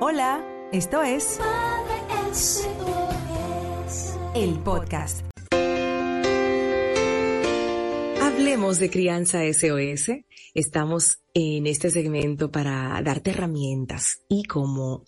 Hola, 0.00 0.46
esto 0.70 1.02
es 1.02 1.40
el 4.36 4.60
podcast. 4.60 5.26
Hablemos 8.22 8.78
de 8.78 8.90
crianza 8.90 9.40
SOS. 9.52 10.12
Estamos 10.54 11.18
en 11.34 11.66
este 11.66 11.90
segmento 11.90 12.52
para 12.52 13.02
darte 13.02 13.30
herramientas 13.30 14.20
y 14.28 14.44
como 14.44 15.02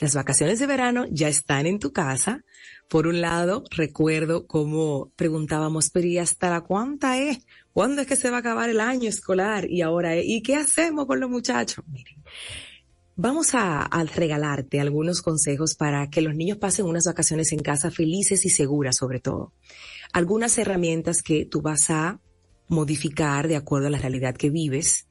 las 0.00 0.14
vacaciones 0.14 0.58
de 0.58 0.66
verano 0.66 1.04
ya 1.10 1.28
están 1.28 1.66
en 1.66 1.78
tu 1.78 1.92
casa, 1.92 2.42
por 2.88 3.06
un 3.06 3.20
lado, 3.20 3.64
recuerdo 3.70 4.46
cómo 4.46 5.12
preguntábamos, 5.16 5.90
pero 5.90 6.06
¿y 6.06 6.16
hasta 6.16 6.48
la 6.50 6.62
cuánta 6.62 7.18
es? 7.18 7.44
¿Cuándo 7.72 8.00
es 8.00 8.06
que 8.06 8.16
se 8.16 8.30
va 8.30 8.38
a 8.38 8.40
acabar 8.40 8.70
el 8.70 8.80
año 8.80 9.08
escolar? 9.08 9.70
Y 9.70 9.82
ahora, 9.82 10.16
¿y 10.16 10.42
qué 10.42 10.56
hacemos 10.56 11.06
con 11.06 11.20
los 11.20 11.30
muchachos? 11.30 11.84
Miren, 11.86 12.22
Vamos 13.14 13.54
a, 13.54 13.88
regalarte 14.14 14.80
algunos 14.80 15.20
consejos 15.20 15.74
para 15.74 16.08
que 16.08 16.22
los 16.22 16.34
niños 16.34 16.58
pasen 16.58 16.86
unas 16.86 17.04
vacaciones 17.04 17.52
en 17.52 17.58
casa 17.58 17.90
felices 17.90 18.44
y 18.46 18.48
seguras 18.48 18.96
sobre 18.96 19.20
todo. 19.20 19.52
Algunas 20.12 20.56
herramientas 20.56 21.22
que 21.22 21.44
tú 21.44 21.60
vas 21.60 21.90
a 21.90 22.20
modificar 22.68 23.48
de 23.48 23.56
acuerdo 23.56 23.88
a 23.88 23.90
la 23.90 23.98
realidad 23.98 24.34
que 24.34 24.48
vives 24.48 25.06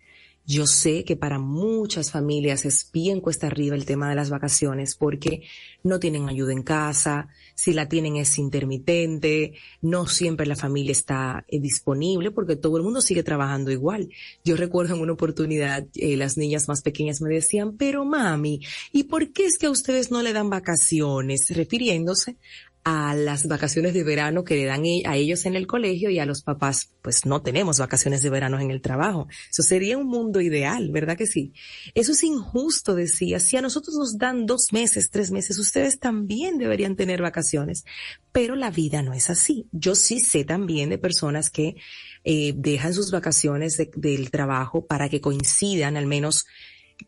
yo 0.46 0.66
sé 0.68 1.04
que 1.04 1.16
para 1.16 1.40
muchas 1.40 2.12
familias 2.12 2.66
es 2.66 2.90
bien 2.92 3.22
cuesta 3.22 3.48
arriba 3.48 3.76
el 3.76 3.86
tema 3.86 4.10
de 4.10 4.16
las 4.16 4.30
vacaciones 4.30 4.96
porque 4.96 5.44
no 5.84 6.00
tienen 6.00 6.30
ayuda 6.30 6.52
en 6.52 6.64
casa, 6.64 7.30
si 7.56 7.74
la 7.74 7.88
tienen 7.88 8.18
es 8.18 8.38
intermitente, 8.38 9.54
no 9.82 10.08
siempre 10.08 10.46
la 10.46 10.56
familia 10.56 10.92
está 10.92 11.46
eh, 11.48 11.60
disponible 11.60 12.32
porque 12.32 12.56
todo 12.56 12.78
el 12.78 12.84
mundo 12.84 13.02
sigue 13.02 13.24
trabajando 13.24 13.72
igual. 13.72 14.10
Yo 14.44 14.56
recuerdo 14.56 14.96
en 14.96 15.02
una 15.02 15.14
oportunidad 15.14 15.86
eh, 15.96 16.18
las 16.18 16.38
niñas 16.38 16.68
más 16.68 16.82
pequeñas 16.82 17.22
me 17.22 17.34
decían, 17.34 17.78
pero 17.78 18.04
mami, 18.04 18.62
¿y 18.92 19.04
por 19.04 19.32
qué 19.32 19.46
es 19.46 19.58
que 19.58 19.68
a 19.68 19.72
ustedes 19.72 20.12
no 20.12 20.22
le 20.22 20.34
dan 20.34 20.50
vacaciones? 20.50 21.46
Refiriéndose 21.50 22.38
a 22.84 23.14
las 23.14 23.48
vacaciones 23.48 23.94
de 23.94 24.04
verano 24.04 24.44
que 24.44 24.56
le 24.56 24.66
dan 24.66 24.86
e, 24.86 25.04
a 25.06 25.16
ellos 25.16 25.46
en 25.46 25.56
el 25.56 25.68
colegio 25.68 26.10
y 26.10 26.18
a 26.20 26.26
los 26.26 26.42
papás, 26.42 26.90
pues 27.02 27.26
no 27.26 27.42
tenemos 27.42 27.80
vacaciones 27.80 28.24
de 28.24 28.30
verano 28.30 28.60
en 28.60 28.72
el 28.72 28.82
trabajo. 28.82 29.28
Eso 29.52 29.62
sería 29.62 29.98
un 29.98 30.08
mundo 30.08 30.42
ideal, 30.42 30.90
¿verdad 30.92 31.18
que 31.18 31.28
sí? 31.28 31.54
Eso 31.94 32.14
es 32.14 32.24
injusto, 32.24 32.96
decía. 32.96 33.40
Si 33.40 33.56
a 33.56 33.62
nosotros 33.62 33.96
nos 33.96 34.18
dan 34.18 34.46
dos 34.46 34.74
meses, 34.74 35.12
tres 35.12 35.30
meses, 35.30 35.60
ustedes 35.60 36.00
también 36.00 36.58
deberían 36.58 36.96
tener 36.96 37.22
vacaciones. 37.22 37.86
Pero 38.32 38.56
la 38.56 38.72
vida 38.72 39.04
no 39.04 39.14
es 39.14 39.30
así. 39.30 39.68
Yo 39.72 39.94
sí 39.94 40.20
sé 40.20 40.44
también 40.44 40.90
de 40.90 40.98
personas 40.98 41.50
que 41.50 41.76
eh, 42.24 42.54
dejan 42.56 42.94
sus 42.94 43.12
vacaciones 43.12 43.78
del 43.96 44.32
trabajo 44.32 44.86
para 44.86 45.10
que 45.10 45.22
coincidan 45.22 45.98
al 45.98 46.08
menos 46.08 46.46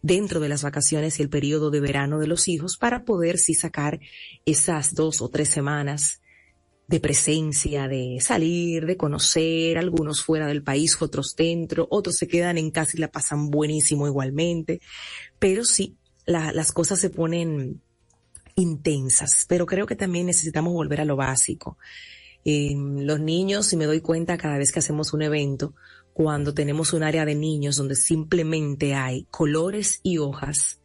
dentro 0.02 0.40
de 0.40 0.50
las 0.50 0.64
vacaciones 0.64 1.20
y 1.20 1.24
el 1.24 1.30
periodo 1.30 1.72
de 1.72 1.80
verano 1.80 2.20
de 2.20 2.28
los 2.28 2.48
hijos 2.48 2.78
para 2.78 3.06
poder 3.06 3.38
sí 3.38 3.54
sacar 3.54 4.00
esas 4.46 4.94
dos 4.94 5.22
o 5.22 5.30
tres 5.30 5.50
semanas 5.50 6.22
de 6.88 7.00
presencia, 7.00 7.88
de 7.88 8.18
salir, 8.20 8.86
de 8.86 8.98
conocer, 8.98 9.78
algunos 9.78 10.24
fuera 10.24 10.48
del 10.48 10.64
país, 10.64 11.02
otros 11.02 11.36
dentro, 11.36 11.88
otros 11.90 12.18
se 12.18 12.28
quedan 12.28 12.58
en 12.58 12.72
casa 12.72 12.92
y 12.96 13.00
la 13.00 13.08
pasan 13.08 13.50
buenísimo 13.50 14.06
igualmente, 14.06 14.82
pero 15.40 15.64
sí, 15.64 15.98
las 16.26 16.72
cosas 16.72 17.00
se 17.00 17.10
ponen 17.10 17.82
intensas, 18.56 19.46
pero 19.48 19.66
creo 19.66 19.86
que 19.86 19.96
también 19.96 20.28
necesitamos 20.28 20.74
volver 20.74 21.02
a 21.02 21.06
lo 21.06 21.16
básico. 21.16 21.78
los 22.46 23.20
niños, 23.20 23.68
si 23.68 23.78
me 23.78 23.86
doy 23.86 24.02
cuenta 24.02 24.38
cada 24.38 24.58
vez 24.58 24.72
que 24.72 24.80
hacemos 24.80 25.14
un 25.14 25.22
evento, 25.22 25.74
cuando 26.14 26.54
tenemos 26.54 26.94
un 26.94 27.04
área 27.04 27.26
de 27.26 27.36
niños 27.36 27.76
donde 27.76 27.96
simplemente 27.96 28.94
hay 28.94 29.26
colores 29.32 30.00
y 30.04 30.20
hojas 30.20 30.80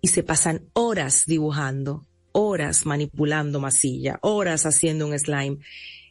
y 0.00 0.08
se 0.08 0.22
pasan 0.22 0.68
horas 0.72 1.24
dibujando, 1.26 2.06
horas 2.32 2.84
manipulando 2.84 3.60
masilla, 3.60 4.18
horas 4.22 4.66
haciendo 4.66 5.06
un 5.06 5.18
slime, 5.18 5.58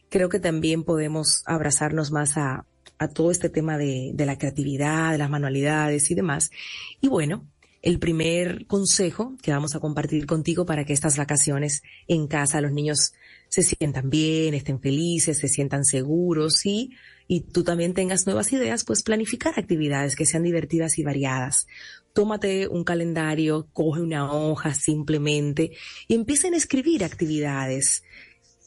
creo 0.08 0.28
que 0.28 0.40
también 0.40 0.84
podemos 0.84 1.42
abrazarnos 1.46 2.10
más 2.10 2.36
a, 2.36 2.66
todo 3.14 3.32
este 3.32 3.48
tema 3.48 3.78
de, 3.78 4.12
de 4.14 4.26
la 4.26 4.38
creatividad, 4.38 5.10
de 5.10 5.18
las 5.18 5.28
manualidades 5.28 6.08
y 6.12 6.14
demás. 6.14 6.52
Y 7.00 7.08
bueno, 7.08 7.48
el 7.82 7.98
primer 7.98 8.64
consejo 8.66 9.34
que 9.42 9.50
vamos 9.50 9.74
a 9.74 9.80
compartir 9.80 10.24
contigo 10.24 10.64
para 10.64 10.84
que 10.84 10.92
estas 10.92 11.18
vacaciones 11.18 11.82
en 12.06 12.28
casa 12.28 12.60
los 12.60 12.70
niños 12.70 13.12
se 13.52 13.62
sientan 13.62 14.08
bien, 14.08 14.54
estén 14.54 14.80
felices, 14.80 15.36
se 15.36 15.48
sientan 15.48 15.84
seguros 15.84 16.64
y 16.64 16.90
y 17.28 17.40
tú 17.40 17.64
también 17.64 17.94
tengas 17.94 18.26
nuevas 18.26 18.52
ideas, 18.52 18.84
pues 18.84 19.02
planificar 19.02 19.58
actividades 19.58 20.16
que 20.16 20.26
sean 20.26 20.42
divertidas 20.42 20.98
y 20.98 21.02
variadas. 21.02 21.66
Tómate 22.12 22.68
un 22.68 22.84
calendario, 22.84 23.68
coge 23.72 24.02
una 24.02 24.30
hoja 24.30 24.74
simplemente 24.74 25.72
y 26.08 26.14
empiecen 26.14 26.52
a 26.52 26.58
escribir 26.58 27.04
actividades 27.04 28.02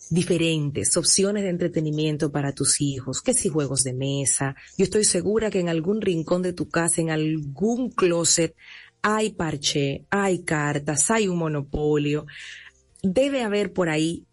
diferentes, 0.09 0.97
opciones 0.97 1.43
de 1.43 1.49
entretenimiento 1.49 2.31
para 2.31 2.53
tus 2.53 2.81
hijos, 2.81 3.21
que 3.21 3.33
si 3.33 3.49
juegos 3.49 3.83
de 3.83 3.93
mesa. 3.93 4.55
Yo 4.77 4.85
estoy 4.85 5.03
segura 5.03 5.51
que 5.51 5.59
en 5.59 5.69
algún 5.69 6.01
rincón 6.01 6.41
de 6.41 6.53
tu 6.53 6.69
casa, 6.69 7.01
en 7.01 7.11
algún 7.11 7.91
closet, 7.91 8.55
hay 9.01 9.31
parche, 9.33 10.05
hay 10.09 10.43
cartas, 10.43 11.11
hay 11.11 11.27
un 11.27 11.37
monopolio. 11.37 12.25
Debe 13.03 13.43
haber 13.43 13.73
por 13.73 13.89
ahí 13.89 14.25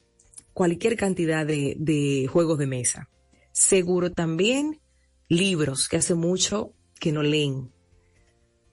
cualquier 0.52 0.96
cantidad 0.96 1.46
de, 1.46 1.76
de 1.78 2.28
juegos 2.30 2.58
de 2.58 2.66
mesa. 2.66 3.08
Seguro 3.52 4.10
también 4.10 4.80
libros 5.28 5.88
que 5.88 5.96
hace 5.96 6.14
mucho 6.14 6.72
que 7.00 7.12
no 7.12 7.22
leen. 7.22 7.70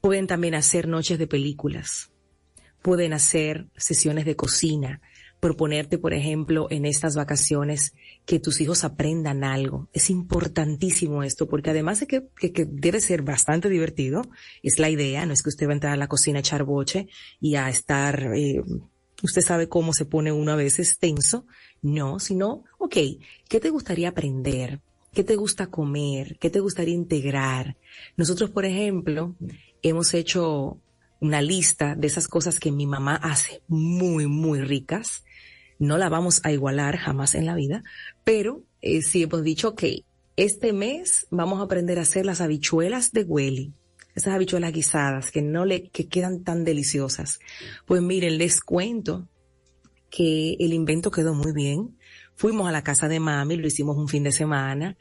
Pueden 0.01 0.27
también 0.27 0.55
hacer 0.55 0.87
noches 0.87 1.17
de 1.17 1.27
películas. 1.27 2.11
Pueden 2.81 3.13
hacer 3.13 3.67
sesiones 3.75 4.25
de 4.25 4.35
cocina. 4.35 5.01
Proponerte, 5.39 5.97
por 5.97 6.13
ejemplo, 6.13 6.67
en 6.69 6.85
estas 6.85 7.15
vacaciones 7.15 7.93
que 8.25 8.39
tus 8.39 8.61
hijos 8.61 8.83
aprendan 8.83 9.43
algo. 9.43 9.89
Es 9.93 10.09
importantísimo 10.09 11.23
esto 11.23 11.47
porque 11.47 11.69
además 11.69 12.01
de 12.01 12.07
que, 12.07 12.65
debe 12.69 12.99
ser 12.99 13.21
bastante 13.21 13.69
divertido, 13.69 14.21
es 14.63 14.79
la 14.79 14.89
idea, 14.89 15.25
no 15.25 15.33
es 15.33 15.41
que 15.41 15.49
usted 15.49 15.67
va 15.67 15.71
a 15.71 15.75
entrar 15.75 15.93
a 15.93 15.97
la 15.97 16.07
cocina 16.07 16.39
a 16.39 16.41
echar 16.41 16.63
boche 16.63 17.07
y 17.39 17.55
a 17.55 17.69
estar, 17.69 18.33
eh, 18.35 18.61
usted 19.23 19.41
sabe 19.41 19.69
cómo 19.69 19.93
se 19.93 20.05
pone 20.05 20.31
uno 20.31 20.51
a 20.51 20.57
veces 20.57 20.99
tenso, 20.99 21.45
no, 21.81 22.19
sino, 22.19 22.63
ok, 22.77 22.97
¿qué 23.47 23.59
te 23.59 23.69
gustaría 23.69 24.09
aprender? 24.09 24.81
¿Qué 25.13 25.23
te 25.23 25.35
gusta 25.35 25.67
comer? 25.67 26.37
¿Qué 26.39 26.49
te 26.49 26.59
gustaría 26.59 26.93
integrar? 26.93 27.77
Nosotros, 28.15 28.49
por 28.51 28.65
ejemplo, 28.65 29.35
hemos 29.81 30.13
hecho 30.13 30.77
una 31.19 31.41
lista 31.41 31.95
de 31.95 32.07
esas 32.07 32.27
cosas 32.27 32.59
que 32.59 32.71
mi 32.71 32.85
mamá 32.85 33.15
hace 33.15 33.61
muy, 33.67 34.27
muy 34.27 34.61
ricas. 34.61 35.23
No 35.79 35.97
la 35.97 36.09
vamos 36.09 36.41
a 36.43 36.51
igualar 36.51 36.97
jamás 36.97 37.35
en 37.35 37.45
la 37.45 37.55
vida, 37.55 37.83
pero 38.23 38.63
eh, 38.81 39.01
sí 39.01 39.23
hemos 39.23 39.43
dicho 39.43 39.75
que 39.75 40.03
este 40.35 40.73
mes 40.73 41.27
vamos 41.31 41.59
a 41.59 41.63
aprender 41.63 41.99
a 41.99 42.03
hacer 42.03 42.25
las 42.25 42.41
habichuelas 42.41 43.11
de 43.11 43.23
Welly. 43.23 43.73
Esas 44.15 44.33
habichuelas 44.33 44.73
guisadas 44.73 45.31
que 45.31 45.41
no 45.41 45.65
le, 45.65 45.89
que 45.89 46.07
quedan 46.07 46.43
tan 46.43 46.63
deliciosas. 46.63 47.39
Pues 47.85 48.01
miren, 48.01 48.37
les 48.37 48.61
cuento 48.61 49.27
que 50.09 50.55
el 50.59 50.73
invento 50.73 51.11
quedó 51.11 51.33
muy 51.33 51.53
bien. 51.53 51.97
Fuimos 52.35 52.67
a 52.67 52.71
la 52.71 52.83
casa 52.83 53.07
de 53.07 53.19
mami, 53.19 53.55
lo 53.57 53.67
hicimos 53.67 53.97
un 53.97 54.07
fin 54.07 54.23
de 54.23 54.31
semana. 54.31 54.97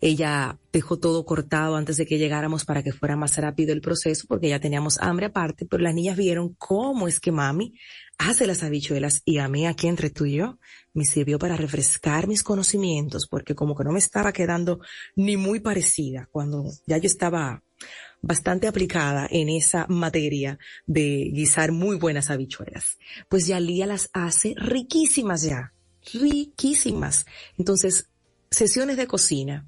Ella 0.00 0.58
dejó 0.72 0.98
todo 0.98 1.24
cortado 1.24 1.76
antes 1.76 1.96
de 1.96 2.04
que 2.04 2.18
llegáramos 2.18 2.64
para 2.64 2.82
que 2.82 2.92
fuera 2.92 3.16
más 3.16 3.36
rápido 3.38 3.72
el 3.72 3.80
proceso, 3.80 4.26
porque 4.28 4.50
ya 4.50 4.60
teníamos 4.60 4.98
hambre 5.00 5.26
aparte, 5.26 5.66
pero 5.66 5.82
las 5.82 5.94
niñas 5.94 6.16
vieron 6.16 6.54
cómo 6.58 7.08
es 7.08 7.18
que 7.18 7.32
mami 7.32 7.74
hace 8.18 8.46
las 8.46 8.62
habichuelas 8.62 9.22
y 9.24 9.38
a 9.38 9.48
mí 9.48 9.66
aquí 9.66 9.88
entre 9.88 10.10
tú 10.10 10.26
y 10.26 10.36
yo 10.36 10.58
me 10.92 11.04
sirvió 11.04 11.38
para 11.38 11.56
refrescar 11.56 12.26
mis 12.26 12.42
conocimientos, 12.42 13.26
porque 13.26 13.54
como 13.54 13.74
que 13.74 13.84
no 13.84 13.92
me 13.92 13.98
estaba 13.98 14.32
quedando 14.32 14.80
ni 15.14 15.36
muy 15.36 15.60
parecida 15.60 16.28
cuando 16.30 16.64
ya 16.86 16.98
yo 16.98 17.06
estaba 17.06 17.62
bastante 18.26 18.66
aplicada 18.66 19.26
en 19.30 19.48
esa 19.48 19.86
materia 19.88 20.58
de 20.86 21.30
guisar 21.32 21.72
muy 21.72 21.96
buenas 21.96 22.30
habichuelas. 22.30 22.98
Pues 23.28 23.46
Yalía 23.46 23.86
las 23.86 24.10
hace 24.12 24.54
riquísimas 24.56 25.42
ya, 25.42 25.72
riquísimas. 26.12 27.26
Entonces, 27.56 28.08
sesiones 28.50 28.96
de 28.96 29.06
cocina 29.06 29.66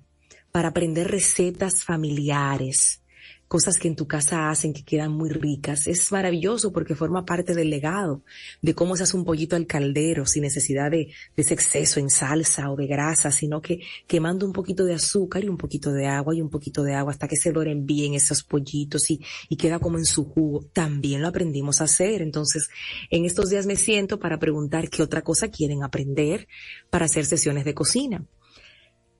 para 0.50 0.68
aprender 0.68 1.10
recetas 1.10 1.84
familiares, 1.84 3.02
cosas 3.48 3.78
que 3.78 3.88
en 3.88 3.96
tu 3.96 4.06
casa 4.06 4.50
hacen 4.50 4.74
que 4.74 4.84
quedan 4.84 5.10
muy 5.10 5.30
ricas. 5.30 5.86
Es 5.86 6.12
maravilloso 6.12 6.70
porque 6.70 6.94
forma 6.94 7.24
parte 7.24 7.54
del 7.54 7.70
legado 7.70 8.22
de 8.60 8.74
cómo 8.74 8.94
se 8.94 9.02
hace 9.02 9.16
un 9.16 9.24
pollito 9.24 9.56
al 9.56 9.66
caldero 9.66 10.26
sin 10.26 10.42
necesidad 10.42 10.90
de, 10.90 11.08
ese 11.34 11.54
exceso 11.54 11.98
en 11.98 12.10
salsa 12.10 12.70
o 12.70 12.76
de 12.76 12.86
grasa, 12.86 13.32
sino 13.32 13.62
que 13.62 13.80
quemando 14.06 14.46
un 14.46 14.52
poquito 14.52 14.84
de 14.84 14.94
azúcar 14.94 15.42
y 15.44 15.48
un 15.48 15.56
poquito 15.56 15.92
de 15.92 16.06
agua 16.06 16.34
y 16.34 16.42
un 16.42 16.50
poquito 16.50 16.82
de 16.82 16.94
agua 16.94 17.12
hasta 17.12 17.26
que 17.26 17.36
se 17.36 17.50
doren 17.50 17.86
bien 17.86 18.14
esos 18.14 18.44
pollitos 18.44 19.10
y, 19.10 19.20
y 19.48 19.56
queda 19.56 19.78
como 19.78 19.96
en 19.96 20.04
su 20.04 20.26
jugo. 20.26 20.66
También 20.72 21.22
lo 21.22 21.28
aprendimos 21.28 21.80
a 21.80 21.84
hacer. 21.84 22.20
Entonces, 22.20 22.68
en 23.10 23.24
estos 23.24 23.48
días 23.48 23.66
me 23.66 23.76
siento 23.76 24.18
para 24.18 24.38
preguntar 24.38 24.90
qué 24.90 25.02
otra 25.02 25.22
cosa 25.22 25.48
quieren 25.48 25.82
aprender 25.82 26.46
para 26.90 27.06
hacer 27.06 27.24
sesiones 27.24 27.64
de 27.64 27.74
cocina. 27.74 28.26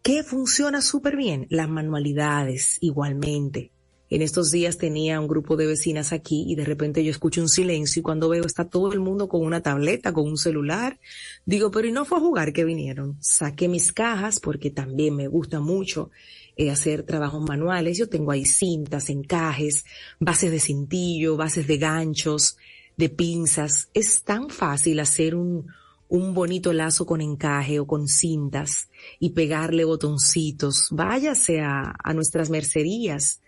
¿Qué 0.02 0.22
funciona 0.22 0.82
súper 0.82 1.16
bien? 1.16 1.46
Las 1.50 1.68
manualidades, 1.68 2.78
igualmente 2.80 3.72
En 4.10 4.22
estos 4.22 4.50
días 4.50 4.78
tenía 4.78 5.20
un 5.20 5.28
grupo 5.28 5.56
de 5.56 5.66
vecinas 5.66 6.12
aquí 6.12 6.44
y 6.48 6.54
de 6.54 6.64
repente 6.64 7.04
yo 7.04 7.10
escucho 7.10 7.42
un 7.42 7.48
silencio 7.48 8.00
y 8.00 8.02
cuando 8.02 8.30
veo 8.30 8.44
está 8.44 8.64
todo 8.64 8.92
el 8.92 9.00
mundo 9.00 9.28
con 9.28 9.44
una 9.44 9.60
tableta, 9.60 10.14
con 10.14 10.26
un 10.26 10.38
celular. 10.38 10.98
Digo, 11.44 11.70
pero 11.70 11.88
¿y 11.88 11.92
no 11.92 12.06
fue 12.06 12.16
a 12.16 12.22
jugar 12.22 12.54
que 12.54 12.64
vinieron? 12.64 13.18
Saqué 13.20 13.68
mis 13.68 13.92
cajas 13.92 14.40
porque 14.40 14.70
también 14.70 15.14
me 15.14 15.28
gusta 15.28 15.60
mucho 15.60 16.10
eh, 16.56 16.70
hacer 16.70 17.02
trabajos 17.02 17.42
manuales. 17.46 17.98
Yo 17.98 18.08
tengo 18.08 18.30
ahí 18.30 18.46
cintas, 18.46 19.10
encajes, 19.10 19.84
bases 20.18 20.50
de 20.50 20.60
cintillo, 20.60 21.36
bases 21.36 21.66
de 21.66 21.76
ganchos, 21.76 22.56
de 22.96 23.10
pinzas. 23.10 23.90
Es 23.92 24.22
tan 24.22 24.48
fácil 24.48 25.00
hacer 25.00 25.34
un, 25.34 25.66
un 26.08 26.32
bonito 26.32 26.72
lazo 26.72 27.04
con 27.04 27.20
encaje 27.20 27.78
o 27.78 27.86
con 27.86 28.08
cintas 28.08 28.88
y 29.20 29.30
pegarle 29.30 29.84
botoncitos. 29.84 30.88
Váyase 30.92 31.60
a, 31.60 31.94
a 32.02 32.14
nuestras 32.14 32.48
mercerías 32.48 33.42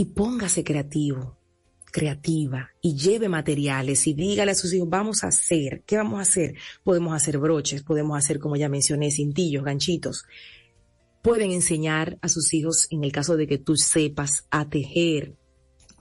y 0.00 0.06
póngase 0.06 0.64
creativo, 0.64 1.36
creativa 1.92 2.70
y 2.80 2.96
lleve 2.96 3.28
materiales 3.28 4.06
y 4.06 4.14
dígale 4.14 4.52
a 4.52 4.54
sus 4.54 4.72
hijos, 4.72 4.88
vamos 4.88 5.22
a 5.22 5.26
hacer, 5.26 5.82
¿qué 5.84 5.98
vamos 5.98 6.20
a 6.20 6.22
hacer? 6.22 6.54
Podemos 6.82 7.12
hacer 7.12 7.36
broches, 7.36 7.82
podemos 7.82 8.16
hacer, 8.16 8.38
como 8.38 8.56
ya 8.56 8.70
mencioné, 8.70 9.10
cintillos, 9.10 9.62
ganchitos. 9.62 10.24
Pueden 11.20 11.50
enseñar 11.50 12.16
a 12.22 12.30
sus 12.30 12.54
hijos, 12.54 12.86
en 12.88 13.04
el 13.04 13.12
caso 13.12 13.36
de 13.36 13.46
que 13.46 13.58
tú 13.58 13.76
sepas, 13.76 14.46
a 14.50 14.70
tejer, 14.70 15.36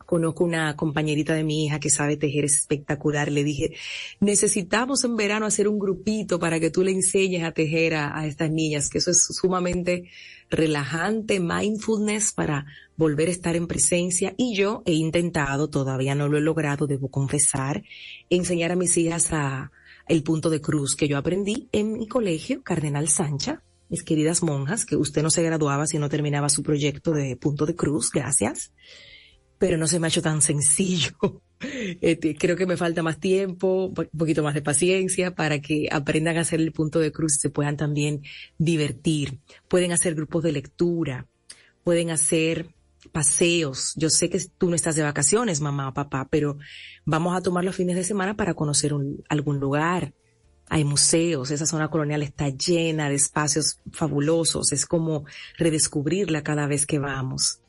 Conozco 0.09 0.43
una 0.43 0.75
compañerita 0.75 1.35
de 1.35 1.43
mi 1.43 1.65
hija 1.65 1.79
que 1.79 1.91
sabe 1.91 2.17
tejer 2.17 2.43
espectacular. 2.43 3.31
Le 3.31 3.43
dije, 3.43 3.75
necesitamos 4.19 5.03
en 5.03 5.15
verano 5.15 5.45
hacer 5.45 5.67
un 5.67 5.77
grupito 5.77 6.39
para 6.39 6.59
que 6.59 6.71
tú 6.71 6.83
le 6.83 6.89
enseñes 6.89 7.43
a 7.43 7.51
tejer 7.51 7.93
a, 7.93 8.25
estas 8.25 8.49
niñas, 8.49 8.89
que 8.89 8.97
eso 8.97 9.11
es 9.11 9.23
sumamente 9.39 10.09
relajante, 10.49 11.39
mindfulness 11.39 12.33
para 12.33 12.65
volver 12.97 13.27
a 13.27 13.31
estar 13.31 13.55
en 13.55 13.67
presencia. 13.67 14.33
Y 14.35 14.55
yo 14.55 14.81
he 14.87 14.93
intentado, 14.93 15.69
todavía 15.69 16.15
no 16.15 16.27
lo 16.27 16.39
he 16.39 16.41
logrado, 16.41 16.87
debo 16.87 17.09
confesar, 17.09 17.83
enseñar 18.31 18.71
a 18.71 18.75
mis 18.75 18.97
hijas 18.97 19.31
a 19.31 19.71
el 20.07 20.23
punto 20.23 20.49
de 20.49 20.59
cruz 20.59 20.95
que 20.95 21.07
yo 21.07 21.19
aprendí 21.19 21.69
en 21.71 21.99
mi 21.99 22.07
colegio, 22.07 22.63
Cardenal 22.63 23.09
Sancha, 23.09 23.61
mis 23.89 24.01
queridas 24.01 24.41
monjas, 24.41 24.87
que 24.87 24.95
usted 24.95 25.21
no 25.21 25.29
se 25.29 25.43
graduaba 25.43 25.85
si 25.85 25.99
no 25.99 26.09
terminaba 26.09 26.49
su 26.49 26.63
proyecto 26.63 27.11
de 27.11 27.35
punto 27.35 27.67
de 27.67 27.75
cruz, 27.75 28.09
gracias 28.11 28.71
pero 29.59 29.77
no 29.77 29.85
se 29.87 29.99
me 29.99 30.07
ha 30.07 30.09
hecho 30.09 30.21
tan 30.21 30.41
sencillo. 30.41 31.11
Este, 31.99 32.37
creo 32.37 32.55
que 32.55 32.65
me 32.65 32.77
falta 32.77 33.03
más 33.03 33.19
tiempo, 33.19 33.87
un 33.87 33.93
poquito 33.93 34.41
más 34.43 34.53
de 34.53 34.61
paciencia 34.61 35.35
para 35.35 35.59
que 35.59 35.89
aprendan 35.91 36.37
a 36.37 36.41
hacer 36.41 36.61
el 36.61 36.71
punto 36.71 36.99
de 36.99 37.11
cruz 37.11 37.35
y 37.35 37.39
se 37.39 37.49
puedan 37.49 37.75
también 37.75 38.21
divertir. 38.57 39.39
Pueden 39.67 39.91
hacer 39.91 40.15
grupos 40.15 40.41
de 40.43 40.53
lectura, 40.53 41.27
pueden 41.83 42.11
hacer 42.11 42.73
paseos. 43.11 43.91
Yo 43.97 44.09
sé 44.09 44.29
que 44.29 44.39
tú 44.57 44.69
no 44.69 44.75
estás 44.75 44.95
de 44.95 45.03
vacaciones, 45.03 45.59
mamá 45.59 45.89
o 45.89 45.93
papá, 45.93 46.29
pero 46.31 46.57
vamos 47.03 47.35
a 47.35 47.41
tomar 47.41 47.65
los 47.65 47.75
fines 47.75 47.97
de 47.97 48.05
semana 48.05 48.37
para 48.37 48.53
conocer 48.53 48.93
algún 49.27 49.59
lugar. 49.59 50.13
Hay 50.69 50.85
museos, 50.85 51.51
esa 51.51 51.65
zona 51.65 51.89
colonial 51.89 52.23
está 52.23 52.47
llena 52.47 53.09
de 53.09 53.15
espacios 53.15 53.79
fabulosos, 53.91 54.71
es 54.71 54.85
como 54.85 55.25
redescubrirla 55.57 56.41
cada 56.41 56.67
vez 56.67 56.85
que 56.85 56.99
vamos. 56.99 57.59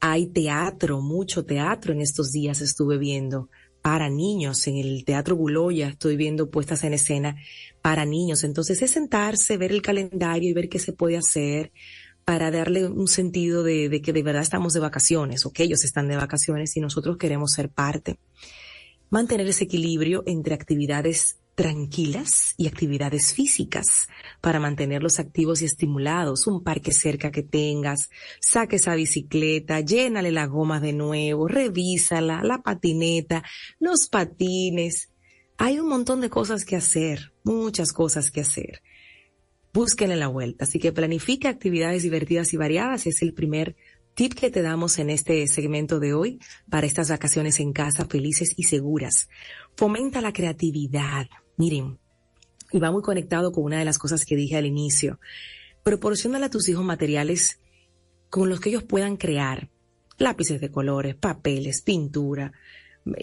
Hay 0.00 0.28
teatro, 0.28 1.00
mucho 1.00 1.44
teatro 1.44 1.92
en 1.92 2.00
estos 2.00 2.32
días 2.32 2.60
estuve 2.62 2.96
viendo 2.96 3.50
para 3.82 4.08
niños. 4.08 4.66
En 4.66 4.76
el 4.76 5.04
Teatro 5.04 5.36
Buloya 5.36 5.88
estoy 5.88 6.16
viendo 6.16 6.50
puestas 6.50 6.84
en 6.84 6.94
escena 6.94 7.36
para 7.82 8.04
niños. 8.04 8.44
Entonces 8.44 8.80
es 8.82 8.92
sentarse, 8.92 9.56
ver 9.56 9.72
el 9.72 9.82
calendario 9.82 10.50
y 10.50 10.54
ver 10.54 10.68
qué 10.68 10.78
se 10.78 10.92
puede 10.92 11.16
hacer 11.16 11.72
para 12.24 12.50
darle 12.50 12.86
un 12.86 13.08
sentido 13.08 13.62
de, 13.62 13.88
de 13.88 14.00
que 14.00 14.12
de 14.12 14.22
verdad 14.22 14.42
estamos 14.42 14.72
de 14.72 14.80
vacaciones 14.80 15.44
o 15.46 15.52
que 15.52 15.64
ellos 15.64 15.84
están 15.84 16.08
de 16.08 16.16
vacaciones 16.16 16.76
y 16.76 16.80
nosotros 16.80 17.16
queremos 17.16 17.52
ser 17.52 17.70
parte. 17.70 18.18
Mantener 19.10 19.48
ese 19.48 19.64
equilibrio 19.64 20.22
entre 20.26 20.54
actividades 20.54 21.39
tranquilas 21.60 22.54
y 22.56 22.68
actividades 22.68 23.34
físicas 23.34 24.08
para 24.40 24.58
mantenerlos 24.58 25.18
activos 25.18 25.60
y 25.60 25.66
estimulados. 25.66 26.46
Un 26.46 26.64
parque 26.64 26.90
cerca 26.90 27.30
que 27.30 27.42
tengas, 27.42 28.08
saque 28.40 28.76
esa 28.76 28.94
bicicleta, 28.94 29.80
llénale 29.80 30.32
la 30.32 30.46
goma 30.46 30.80
de 30.80 30.94
nuevo, 30.94 31.48
revísala, 31.48 32.42
la 32.42 32.62
patineta, 32.62 33.42
los 33.78 34.08
patines. 34.08 35.10
Hay 35.58 35.78
un 35.78 35.90
montón 35.90 36.22
de 36.22 36.30
cosas 36.30 36.64
que 36.64 36.76
hacer, 36.76 37.34
muchas 37.44 37.92
cosas 37.92 38.30
que 38.30 38.40
hacer. 38.40 38.80
Búsquenle 39.74 40.16
la 40.16 40.28
vuelta. 40.28 40.64
Así 40.64 40.78
que 40.78 40.92
planifique 40.92 41.46
actividades 41.46 42.02
divertidas 42.04 42.54
y 42.54 42.56
variadas. 42.56 43.06
Es 43.06 43.20
el 43.20 43.34
primer 43.34 43.76
tip 44.14 44.32
que 44.32 44.50
te 44.50 44.62
damos 44.62 44.98
en 44.98 45.10
este 45.10 45.46
segmento 45.46 46.00
de 46.00 46.14
hoy 46.14 46.38
para 46.70 46.86
estas 46.86 47.10
vacaciones 47.10 47.60
en 47.60 47.74
casa 47.74 48.06
felices 48.06 48.54
y 48.56 48.62
seguras. 48.62 49.28
Fomenta 49.76 50.22
la 50.22 50.32
creatividad. 50.32 51.28
Miren, 51.60 51.98
y 52.72 52.78
va 52.78 52.90
muy 52.90 53.02
conectado 53.02 53.52
con 53.52 53.64
una 53.64 53.78
de 53.78 53.84
las 53.84 53.98
cosas 53.98 54.24
que 54.24 54.34
dije 54.34 54.56
al 54.56 54.64
inicio. 54.64 55.20
Proporcionale 55.82 56.46
a 56.46 56.50
tus 56.50 56.70
hijos 56.70 56.86
materiales 56.86 57.60
con 58.30 58.48
los 58.48 58.60
que 58.60 58.70
ellos 58.70 58.84
puedan 58.84 59.18
crear. 59.18 59.68
Lápices 60.16 60.58
de 60.62 60.70
colores, 60.70 61.16
papeles, 61.16 61.82
pintura, 61.82 62.54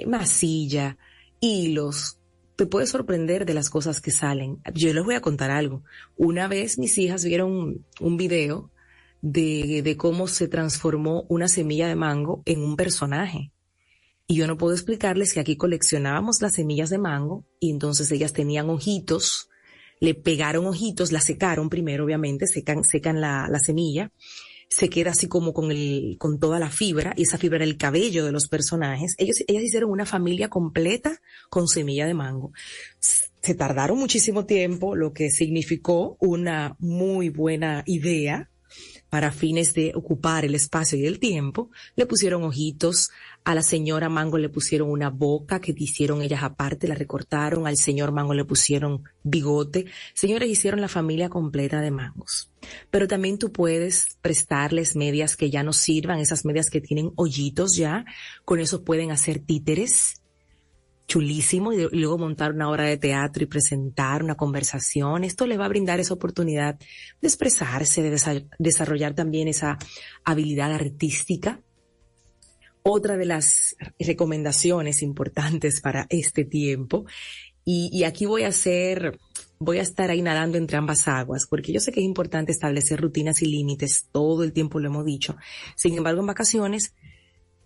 masilla, 0.05 0.99
hilos. 1.39 2.19
Te 2.55 2.67
puedes 2.67 2.91
sorprender 2.91 3.43
de 3.43 3.55
las 3.55 3.71
cosas 3.71 4.01
que 4.01 4.11
salen. 4.11 4.59
Yo 4.75 4.93
les 4.93 5.03
voy 5.03 5.15
a 5.15 5.21
contar 5.21 5.49
algo. 5.49 5.81
Una 6.15 6.47
vez 6.47 6.77
mis 6.77 6.95
hijas 6.99 7.25
vieron 7.25 7.87
un 7.99 8.17
video 8.17 8.69
de, 9.23 9.81
de 9.81 9.97
cómo 9.97 10.27
se 10.27 10.47
transformó 10.47 11.25
una 11.27 11.47
semilla 11.47 11.87
de 11.87 11.95
mango 11.95 12.43
en 12.45 12.61
un 12.61 12.75
personaje. 12.75 13.51
Y 14.27 14.35
yo 14.35 14.47
no 14.47 14.57
puedo 14.57 14.73
explicarles 14.73 15.33
que 15.33 15.39
aquí 15.39 15.55
coleccionábamos 15.55 16.41
las 16.41 16.53
semillas 16.53 16.89
de 16.89 16.97
mango 16.97 17.45
y 17.61 17.71
entonces 17.71 18.11
ellas 18.11 18.33
tenían 18.33 18.69
ojitos, 18.69 19.49
le 20.01 20.15
pegaron 20.15 20.65
ojitos, 20.65 21.13
la 21.13 21.21
secaron 21.21 21.69
primero, 21.69 22.03
obviamente, 22.03 22.45
secan, 22.45 22.83
secan 22.83 23.21
la, 23.21 23.47
la 23.49 23.59
semilla, 23.59 24.11
se 24.69 24.89
queda 24.89 25.11
así 25.11 25.27
como 25.27 25.53
con 25.53 25.71
el, 25.71 26.17
con 26.19 26.39
toda 26.39 26.59
la 26.59 26.69
fibra, 26.69 27.13
y 27.15 27.23
esa 27.23 27.37
fibra 27.37 27.57
era 27.57 27.65
el 27.65 27.77
cabello 27.77 28.25
de 28.25 28.33
los 28.33 28.49
personajes. 28.49 29.15
Ellos, 29.17 29.37
ellas 29.47 29.63
hicieron 29.63 29.91
una 29.91 30.05
familia 30.05 30.49
completa 30.49 31.21
con 31.49 31.67
semilla 31.67 32.05
de 32.05 32.13
mango. 32.13 32.51
Se 32.99 33.55
tardaron 33.55 33.97
muchísimo 33.97 34.45
tiempo, 34.45 34.95
lo 34.95 35.13
que 35.13 35.29
significó 35.29 36.17
una 36.19 36.75
muy 36.79 37.29
buena 37.29 37.83
idea 37.85 38.49
para 39.09 39.31
fines 39.31 39.73
de 39.73 39.93
ocupar 39.95 40.45
el 40.45 40.55
espacio 40.55 40.97
y 40.97 41.05
el 41.05 41.19
tiempo, 41.19 41.69
le 41.95 42.05
pusieron 42.05 42.43
ojitos, 42.43 43.09
a 43.43 43.55
la 43.55 43.61
señora 43.61 44.09
Mango 44.09 44.37
le 44.37 44.49
pusieron 44.49 44.89
una 44.89 45.09
boca 45.09 45.61
que 45.61 45.73
hicieron 45.77 46.21
ellas 46.21 46.43
aparte, 46.43 46.87
la 46.87 46.95
recortaron, 46.95 47.65
al 47.65 47.77
señor 47.77 48.11
Mango 48.11 48.33
le 48.33 48.43
pusieron 48.43 49.03
bigote. 49.23 49.85
Señores, 50.13 50.49
hicieron 50.49 50.81
la 50.81 50.89
familia 50.89 51.29
completa 51.29 51.79
de 51.79 51.91
mangos. 51.91 52.51
Pero 52.91 53.07
también 53.07 53.37
tú 53.37 53.51
puedes 53.51 54.17
prestarles 54.21 54.95
medias 54.95 55.37
que 55.37 55.49
ya 55.49 55.63
no 55.63 55.71
sirvan, 55.71 56.19
esas 56.19 56.43
medias 56.43 56.69
que 56.69 56.81
tienen 56.81 57.11
hoyitos 57.15 57.77
ya, 57.77 58.03
con 58.43 58.59
eso 58.59 58.83
pueden 58.83 59.11
hacer 59.11 59.39
títeres 59.39 60.21
chulísimo 61.07 61.71
y, 61.71 61.87
luego 61.91 62.17
montar 62.17 62.51
una 62.51 62.69
obra 62.69 62.83
de 62.83 62.97
teatro 62.97 63.43
y 63.43 63.47
presentar 63.47 64.23
una 64.23 64.35
conversación. 64.35 65.23
Esto 65.23 65.47
le 65.47 65.57
va 65.57 65.65
a 65.65 65.69
brindar 65.69 65.99
esa 65.99 66.13
oportunidad 66.13 66.77
de 66.77 67.27
expresarse, 67.27 68.03
de 68.03 68.45
desarrollar 68.59 69.15
también 69.15 69.47
esa 69.47 69.77
habilidad 70.23 70.73
artística. 70.73 71.61
Otra 72.83 73.17
de 73.17 73.25
las 73.25 73.75
recomendaciones 73.99 75.01
importantes 75.01 75.81
para 75.81 76.07
este 76.09 76.45
tiempo, 76.45 77.05
y, 77.65 77.89
y 77.91 78.05
aquí 78.05 78.25
voy 78.25 78.43
a 78.43 78.47
hacer, 78.47 79.19
voy 79.59 79.79
a 79.79 79.81
estar 79.81 80.09
ahí 80.09 80.21
nadando 80.21 80.57
entre 80.57 80.77
ambas 80.77 81.05
aguas, 81.09 81.47
porque 81.49 81.73
yo 81.73 81.81
sé 81.81 81.91
que 81.91 81.99
es 81.99 82.05
importante 82.05 82.53
establecer 82.53 83.01
rutinas 83.01 83.41
y 83.41 83.47
límites, 83.47 84.07
todo 84.13 84.43
el 84.43 84.53
tiempo 84.53 84.79
lo 84.79 84.87
hemos 84.87 85.03
dicho. 85.03 85.35
Sin 85.75 85.97
embargo, 85.97 86.21
en 86.21 86.27
vacaciones, 86.27 86.93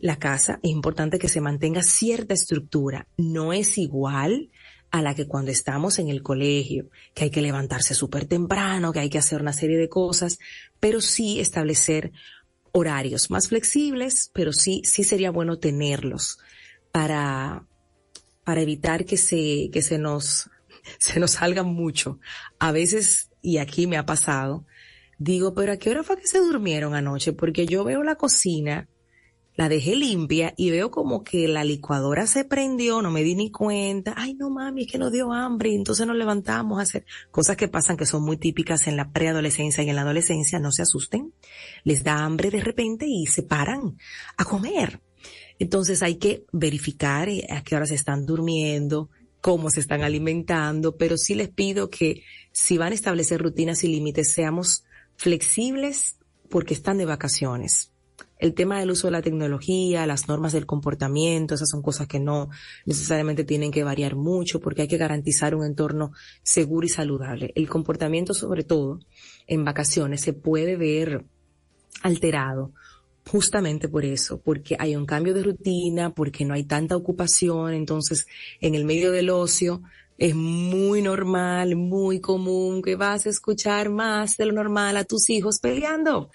la 0.01 0.17
casa 0.17 0.59
es 0.63 0.71
importante 0.71 1.19
que 1.19 1.29
se 1.29 1.41
mantenga 1.41 1.83
cierta 1.83 2.33
estructura. 2.33 3.07
No 3.17 3.53
es 3.53 3.77
igual 3.77 4.49
a 4.89 5.01
la 5.01 5.15
que 5.15 5.27
cuando 5.27 5.51
estamos 5.51 5.99
en 5.99 6.09
el 6.09 6.21
colegio, 6.23 6.89
que 7.13 7.25
hay 7.25 7.29
que 7.29 7.41
levantarse 7.41 7.93
súper 7.93 8.25
temprano, 8.25 8.91
que 8.91 8.99
hay 8.99 9.09
que 9.09 9.19
hacer 9.19 9.41
una 9.41 9.53
serie 9.53 9.77
de 9.77 9.89
cosas, 9.89 10.39
pero 10.79 11.01
sí 11.01 11.39
establecer 11.39 12.11
horarios 12.73 13.29
más 13.29 13.47
flexibles, 13.47 14.31
pero 14.33 14.51
sí, 14.51 14.81
sí 14.83 15.03
sería 15.03 15.31
bueno 15.31 15.59
tenerlos 15.59 16.39
para, 16.91 17.65
para 18.43 18.61
evitar 18.61 19.05
que 19.05 19.17
se, 19.17 19.69
que 19.71 19.81
se 19.81 19.97
nos, 19.97 20.49
se 20.97 21.19
nos 21.19 21.31
salgan 21.31 21.67
mucho. 21.67 22.19
A 22.59 22.71
veces, 22.71 23.29
y 23.41 23.59
aquí 23.59 23.87
me 23.87 23.97
ha 23.97 24.05
pasado, 24.05 24.65
digo, 25.19 25.53
pero 25.53 25.73
¿a 25.73 25.77
qué 25.77 25.91
hora 25.91 26.03
fue 26.03 26.17
que 26.17 26.27
se 26.27 26.39
durmieron 26.39 26.95
anoche? 26.95 27.33
Porque 27.33 27.67
yo 27.67 27.83
veo 27.83 28.03
la 28.03 28.15
cocina 28.15 28.89
la 29.55 29.67
dejé 29.67 29.95
limpia 29.95 30.53
y 30.55 30.71
veo 30.71 30.91
como 30.91 31.23
que 31.23 31.47
la 31.47 31.63
licuadora 31.63 32.25
se 32.25 32.45
prendió, 32.45 33.01
no 33.01 33.11
me 33.11 33.23
di 33.23 33.35
ni 33.35 33.51
cuenta. 33.51 34.13
Ay, 34.15 34.33
no 34.33 34.49
mami, 34.49 34.83
es 34.83 34.91
que 34.91 34.97
nos 34.97 35.11
dio 35.11 35.33
hambre 35.33 35.73
entonces 35.73 36.07
nos 36.07 36.15
levantamos 36.15 36.79
a 36.79 36.83
hacer 36.83 37.05
cosas 37.31 37.57
que 37.57 37.67
pasan 37.67 37.97
que 37.97 38.05
son 38.05 38.23
muy 38.23 38.37
típicas 38.37 38.87
en 38.87 38.95
la 38.95 39.11
preadolescencia 39.11 39.83
y 39.83 39.89
en 39.89 39.95
la 39.95 40.03
adolescencia. 40.03 40.59
No 40.59 40.71
se 40.71 40.83
asusten. 40.83 41.33
Les 41.83 42.03
da 42.03 42.23
hambre 42.23 42.49
de 42.49 42.61
repente 42.61 43.05
y 43.07 43.25
se 43.25 43.43
paran 43.43 43.97
a 44.37 44.45
comer. 44.45 45.01
Entonces 45.59 46.01
hay 46.01 46.15
que 46.15 46.45
verificar 46.51 47.29
eh, 47.29 47.45
a 47.49 47.63
qué 47.63 47.75
horas 47.75 47.91
están 47.91 48.25
durmiendo, 48.25 49.09
cómo 49.41 49.69
se 49.69 49.81
están 49.81 50.01
alimentando, 50.01 50.95
pero 50.95 51.17
sí 51.17 51.35
les 51.35 51.49
pido 51.49 51.89
que 51.89 52.23
si 52.51 52.77
van 52.77 52.93
a 52.93 52.95
establecer 52.95 53.41
rutinas 53.41 53.83
y 53.83 53.89
límites, 53.89 54.31
seamos 54.31 54.85
flexibles 55.15 56.17
porque 56.49 56.73
están 56.73 56.97
de 56.97 57.05
vacaciones 57.05 57.90
el 58.41 58.55
tema 58.55 58.79
del 58.79 58.89
uso 58.89 59.07
de 59.07 59.11
la 59.11 59.21
tecnología, 59.21 60.07
las 60.07 60.27
normas 60.27 60.51
del 60.51 60.65
comportamiento, 60.65 61.53
esas 61.53 61.69
son 61.69 61.83
cosas 61.83 62.07
que 62.07 62.19
no 62.19 62.49
necesariamente 62.85 63.43
tienen 63.43 63.71
que 63.71 63.83
variar 63.83 64.15
mucho 64.15 64.59
porque 64.59 64.81
hay 64.81 64.87
que 64.87 64.97
garantizar 64.97 65.53
un 65.53 65.63
entorno 65.63 66.11
seguro 66.41 66.87
y 66.87 66.89
saludable. 66.89 67.53
El 67.55 67.69
comportamiento, 67.69 68.33
sobre 68.33 68.63
todo 68.63 68.99
en 69.45 69.63
vacaciones, 69.63 70.21
se 70.21 70.33
puede 70.33 70.75
ver 70.75 71.23
alterado 72.01 72.73
justamente 73.29 73.87
por 73.87 74.03
eso, 74.05 74.41
porque 74.41 74.75
hay 74.79 74.95
un 74.95 75.05
cambio 75.05 75.35
de 75.35 75.43
rutina, 75.43 76.15
porque 76.15 76.43
no 76.43 76.55
hay 76.55 76.63
tanta 76.63 76.95
ocupación, 76.95 77.73
entonces 77.73 78.25
en 78.59 78.73
el 78.73 78.85
medio 78.85 79.11
del 79.11 79.29
ocio 79.29 79.83
es 80.17 80.33
muy 80.33 81.03
normal, 81.03 81.75
muy 81.75 82.19
común 82.19 82.81
que 82.81 82.95
vas 82.95 83.27
a 83.27 83.29
escuchar 83.29 83.91
más 83.91 84.35
de 84.37 84.47
lo 84.47 84.53
normal 84.53 84.97
a 84.97 85.03
tus 85.03 85.29
hijos 85.29 85.59
peleando. 85.59 86.31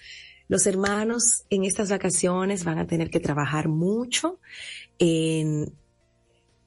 Los 0.47 0.65
hermanos 0.65 1.43
en 1.49 1.65
estas 1.65 1.89
vacaciones 1.89 2.63
van 2.63 2.79
a 2.79 2.87
tener 2.87 3.09
que 3.09 3.19
trabajar 3.19 3.67
mucho 3.67 4.39
en 4.97 5.73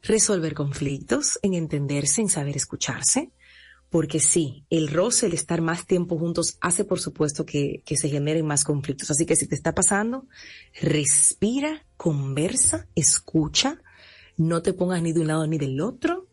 resolver 0.02 0.54
conflictos, 0.54 1.38
en 1.42 1.54
entenderse, 1.54 2.20
en 2.20 2.28
saber 2.28 2.56
escucharse, 2.56 3.30
porque 3.88 4.20
sí, 4.20 4.64
el 4.70 4.88
roce, 4.88 5.26
el 5.26 5.32
estar 5.32 5.62
más 5.62 5.86
tiempo 5.86 6.18
juntos 6.18 6.58
hace 6.60 6.84
por 6.84 7.00
supuesto 7.00 7.44
que, 7.44 7.82
se 7.86 8.08
generen 8.08 8.46
más 8.46 8.64
conflictos. 8.64 9.10
Así 9.10 9.24
que 9.24 9.34
si 9.34 9.46
te 9.46 9.54
está 9.54 9.74
pasando, 9.74 10.26
respira, 10.80 11.86
conversa, 11.96 12.86
escucha, 12.94 13.80
no 14.36 14.62
te 14.62 14.74
pongas 14.74 15.02
ni 15.02 15.12
de 15.12 15.20
un 15.20 15.26
lado 15.26 15.46
ni 15.46 15.58
del 15.58 15.80
otro, 15.80 16.28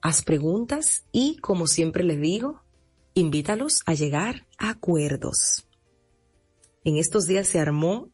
haz 0.00 0.22
preguntas 0.22 1.04
y, 1.12 1.36
como 1.36 1.66
siempre 1.66 2.04
les 2.04 2.20
digo, 2.20 2.62
invítalos 3.14 3.80
a 3.84 3.92
llegar 3.94 4.46
a 4.58 4.70
acuerdos 4.70 5.66
en 6.84 6.96
estos 6.96 7.26
días 7.26 7.48
se 7.48 7.58
armó 7.58 8.10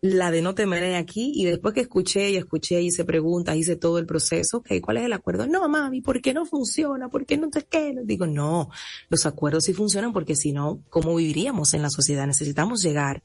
la 0.00 0.30
de 0.30 0.42
no 0.42 0.54
temer 0.54 0.96
aquí 0.96 1.32
y 1.34 1.46
después 1.46 1.72
que 1.72 1.80
escuché 1.80 2.30
y 2.30 2.36
escuché 2.36 2.82
y 2.82 2.88
hice 2.88 3.06
preguntas, 3.06 3.56
hice 3.56 3.74
todo 3.74 3.98
el 3.98 4.04
proceso, 4.04 4.58
ok, 4.58 4.72
¿cuál 4.82 4.98
es 4.98 5.04
el 5.04 5.14
acuerdo? 5.14 5.46
No, 5.46 5.66
mami, 5.66 6.02
¿por 6.02 6.20
qué 6.20 6.34
no 6.34 6.44
funciona? 6.44 7.08
¿Por 7.08 7.24
qué 7.24 7.38
no 7.38 7.48
te 7.48 7.62
qué? 7.62 7.94
Digo, 8.04 8.26
no, 8.26 8.68
los 9.08 9.24
acuerdos 9.24 9.64
sí 9.64 9.72
funcionan 9.72 10.12
porque 10.12 10.36
si 10.36 10.52
no, 10.52 10.82
¿cómo 10.90 11.16
viviríamos 11.16 11.72
en 11.72 11.80
la 11.80 11.88
sociedad? 11.88 12.26
Necesitamos 12.26 12.82
llegar 12.82 13.22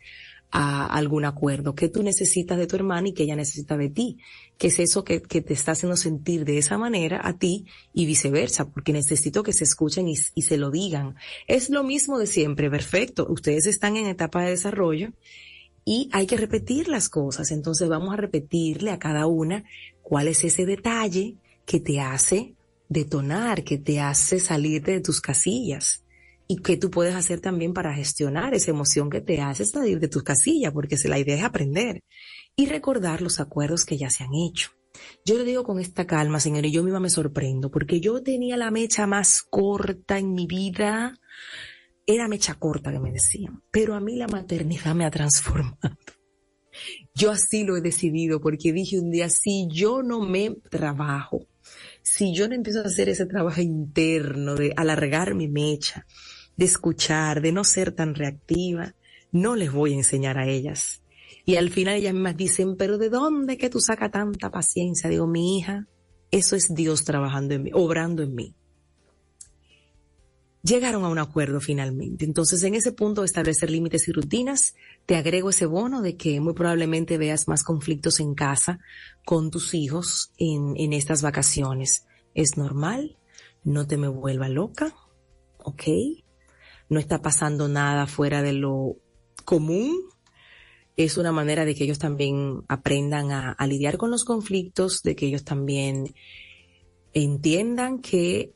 a 0.51 0.86
algún 0.86 1.25
acuerdo, 1.25 1.75
que 1.75 1.89
tú 1.89 2.01
necesitas 2.01 2.58
de 2.58 2.65
tu 2.65 2.75
hermana 2.75 3.10
y 3.10 3.13
que 3.13 3.24
ella 3.24 3.36
necesita 3.36 3.77
de 3.77 3.89
ti, 3.89 4.18
que 4.58 4.68
es 4.68 4.79
eso 4.79 5.03
que, 5.03 5.22
que, 5.22 5.41
te 5.41 5.53
está 5.53 5.74
haciendo 5.74 5.96
sentir 5.96 6.44
de 6.44 6.58
esa 6.58 6.77
manera 6.77 7.22
a 7.24 7.38
ti 7.38 7.65
y 7.94 8.06
viceversa, 8.06 8.70
porque 8.70 8.91
necesito 8.91 9.44
que 9.44 9.53
se 9.53 9.63
escuchen 9.63 10.08
y, 10.08 10.15
y 10.34 10.41
se 10.41 10.58
lo 10.58 10.72
digan. 10.72 11.15
Es 11.48 11.70
lo 11.70 11.84
mismo 11.84 12.18
de 12.18 12.25
siempre, 12.25 12.70
perfecto, 12.70 13.27
ustedes 13.29 13.68
están 13.68 13.96
en 13.96 14.08
etapa 14.08 14.44
de 14.44 14.51
desarrollo 14.51 15.12
y 15.86 16.10
hay 16.12 16.25
que 16.25 16.38
repetir 16.38 16.88
las 16.88 17.10
cosas, 17.10 17.51
entonces 17.51 17.88
vamos 17.88 18.13
a 18.13 18.18
repetirle 18.18 18.91
a 18.91 19.00
cada 19.00 19.27
una 19.27 19.63
cuál 20.01 20.27
es 20.27 20.44
ese 20.44 20.65
detalle 20.65 21.36
que 21.65 21.79
te 21.79 22.00
hace 22.00 22.56
detonar, 22.89 23.63
que 23.63 23.77
te 23.77 24.00
hace 24.00 24.39
salirte 24.39 24.94
de 24.94 25.01
tus 25.01 25.22
casillas 25.22 26.03
y 26.51 26.58
qué 26.63 26.77
tú 26.77 26.89
puedes 26.89 27.13
hacer 27.13 27.41
también 27.41 27.74
para 27.74 27.94
gestionar 27.94 28.56
esa 28.56 28.72
emoción 28.72 29.12
que 29.12 29.22
te 29.22 29.39
hace 29.39 29.65
salir 29.65 30.00
de 30.00 30.08
tu 30.08 30.24
casilla, 30.24 30.72
porque 30.72 30.98
la 31.06 31.20
idea 31.20 31.36
es 31.36 31.44
aprender 31.44 32.03
y 32.56 32.65
recordar 32.65 33.22
los 33.22 33.39
acuerdos 33.39 33.86
que 33.86 34.00
ya 34.00 34.10
se 34.10 34.24
han 34.24 34.34
hecho. 34.34 34.72
Yo 35.24 35.38
le 35.38 35.44
digo 35.44 35.63
con 35.63 35.79
esta 35.79 36.08
calma, 36.08 36.39
señor, 36.39 36.65
y 36.65 36.72
yo 36.72 36.84
misma 36.84 37.00
me 37.00 37.12
sorprendo, 37.12 37.70
porque 37.70 38.00
yo 38.01 38.24
tenía 38.24 38.58
la 38.58 38.72
mecha 38.72 39.06
más 39.06 39.44
corta 39.44 40.18
en 40.18 40.34
mi 40.34 40.48
vida. 40.48 41.20
Era 42.08 42.27
mecha 42.27 42.56
corta 42.56 42.91
que 42.91 43.00
me 43.00 43.12
decían, 43.12 43.62
pero 43.70 43.94
a 43.94 44.00
mí 44.00 44.15
la 44.15 44.27
maternidad 44.27 44.96
me 44.96 45.06
ha 45.06 45.12
transformado. 45.12 45.77
Yo 47.13 47.29
así 47.29 47.63
lo 47.63 47.77
he 47.77 47.82
decidido 47.82 48.41
porque 48.41 48.74
dije 48.74 49.00
un 49.00 49.12
día, 49.12 49.29
si 49.29 49.68
yo 49.70 50.01
no 50.01 50.22
me 50.22 50.56
trabajo, 50.72 51.46
si 52.01 52.34
yo 52.34 52.48
no 52.48 52.56
empiezo 52.56 52.79
a 52.79 52.86
hacer 52.88 53.08
ese 53.08 53.27
trabajo 53.27 53.62
interno 53.62 54.56
de 54.56 54.74
alargar 54.75 55.36
mi 55.36 55.48
mecha, 55.48 56.08
de 56.60 56.66
escuchar, 56.66 57.42
de 57.42 57.54
no 57.54 57.63
ser 57.63 57.94
tan 57.94 58.16
reactiva, 58.16 58.94
no 59.32 59.56
les 59.56 59.72
voy 59.72 59.94
a 59.94 59.96
enseñar 59.96 60.38
a 60.38 60.46
ellas. 60.46 61.01
Y 61.46 61.56
al 61.56 61.70
final 61.70 61.96
ellas 61.96 62.13
mismas 62.13 62.36
dicen, 62.36 62.75
pero 62.75 62.98
¿de 62.98 63.08
dónde 63.08 63.58
que 63.58 63.70
tú 63.70 63.80
sacas 63.80 64.12
tanta 64.12 64.51
paciencia? 64.51 65.10
Digo, 65.10 65.25
mi 65.25 65.58
hija, 65.58 65.88
eso 66.32 66.58
es 66.58 66.75
Dios 66.75 67.06
trabajando 67.06 67.54
en 67.54 67.63
mí, 67.63 67.72
obrando 67.74 68.24
en 68.24 68.36
mí. 68.36 68.56
Llegaron 70.62 71.06
a 71.06 71.08
un 71.08 71.20
acuerdo 71.20 71.62
finalmente. 71.62 72.25
Entonces, 72.25 72.62
en 72.63 72.75
ese 72.75 72.92
punto 72.92 73.22
de 73.22 73.28
establecer 73.28 73.72
límites 73.72 74.10
y 74.10 74.12
rutinas, 74.12 74.75
te 75.06 75.16
agrego 75.16 75.51
ese 75.51 75.66
bono 75.66 76.01
de 76.01 76.18
que 76.18 76.42
muy 76.42 76.56
probablemente 76.56 77.18
veas 77.18 77.48
más 77.48 77.63
conflictos 77.63 78.20
en 78.20 78.36
casa 78.36 78.82
con 79.24 79.50
tus 79.50 79.74
hijos 79.74 80.34
en, 80.38 80.74
en 80.75 80.92
estas 80.92 81.22
vacaciones. 81.22 82.06
Es 82.34 82.58
normal, 82.58 83.18
no 83.63 83.88
te 83.88 83.96
me 83.96 84.10
vuelva 84.10 84.50
loca, 84.50 84.94
¿ok? 85.60 85.84
No 86.89 87.00
está 87.00 87.22
pasando 87.22 87.67
nada 87.67 88.08
fuera 88.08 88.41
de 88.41 88.53
lo 88.53 88.98
común. 89.46 89.96
Es 90.98 91.17
una 91.17 91.31
manera 91.31 91.63
de 91.63 91.75
que 91.75 91.86
ellos 91.86 92.00
también 92.00 92.63
aprendan 92.67 93.31
a, 93.31 93.67
lidiar 93.67 93.98
con 93.98 94.12
los 94.12 94.25
conflictos, 94.25 95.01
de 95.01 95.15
que 95.15 95.27
ellos 95.27 95.46
también 95.46 96.13
entiendan 97.13 98.00
que 98.00 98.53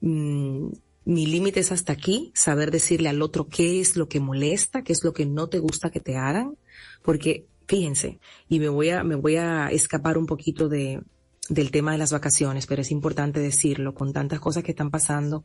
mm, 0.00 0.68
mi 1.04 1.26
límite 1.26 1.60
es 1.60 1.72
hasta 1.72 1.92
aquí, 1.92 2.30
saber 2.34 2.70
decirle 2.70 3.08
al 3.08 3.20
otro 3.20 3.48
qué 3.48 3.80
es 3.80 3.96
lo 3.96 4.08
que 4.08 4.20
molesta, 4.20 4.82
qué 4.82 4.92
es 4.92 5.02
lo 5.02 5.12
que 5.12 5.26
no 5.26 5.48
te 5.48 5.58
gusta 5.58 5.90
que 5.90 6.00
te 6.00 6.16
hagan, 6.16 6.56
porque 7.02 7.46
fíjense, 7.66 8.20
y 8.48 8.60
me 8.60 8.68
voy 8.68 8.90
a, 8.90 9.02
me 9.02 9.16
voy 9.16 9.36
a 9.36 9.68
escapar 9.68 10.16
un 10.16 10.26
poquito 10.26 10.68
de, 10.68 11.02
del 11.52 11.70
tema 11.70 11.92
de 11.92 11.98
las 11.98 12.12
vacaciones, 12.12 12.66
pero 12.66 12.82
es 12.82 12.90
importante 12.90 13.40
decirlo, 13.40 13.94
con 13.94 14.12
tantas 14.12 14.40
cosas 14.40 14.62
que 14.62 14.72
están 14.72 14.90
pasando 14.90 15.44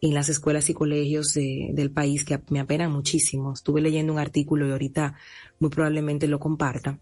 en 0.00 0.14
las 0.14 0.28
escuelas 0.28 0.68
y 0.70 0.74
colegios 0.74 1.34
del 1.34 1.90
país 1.92 2.24
que 2.24 2.40
me 2.48 2.60
apenan 2.60 2.90
muchísimo. 2.90 3.52
Estuve 3.52 3.80
leyendo 3.80 4.12
un 4.12 4.18
artículo 4.18 4.66
y 4.66 4.72
ahorita 4.72 5.14
muy 5.60 5.70
probablemente 5.70 6.26
lo 6.26 6.40
comparta. 6.40 6.98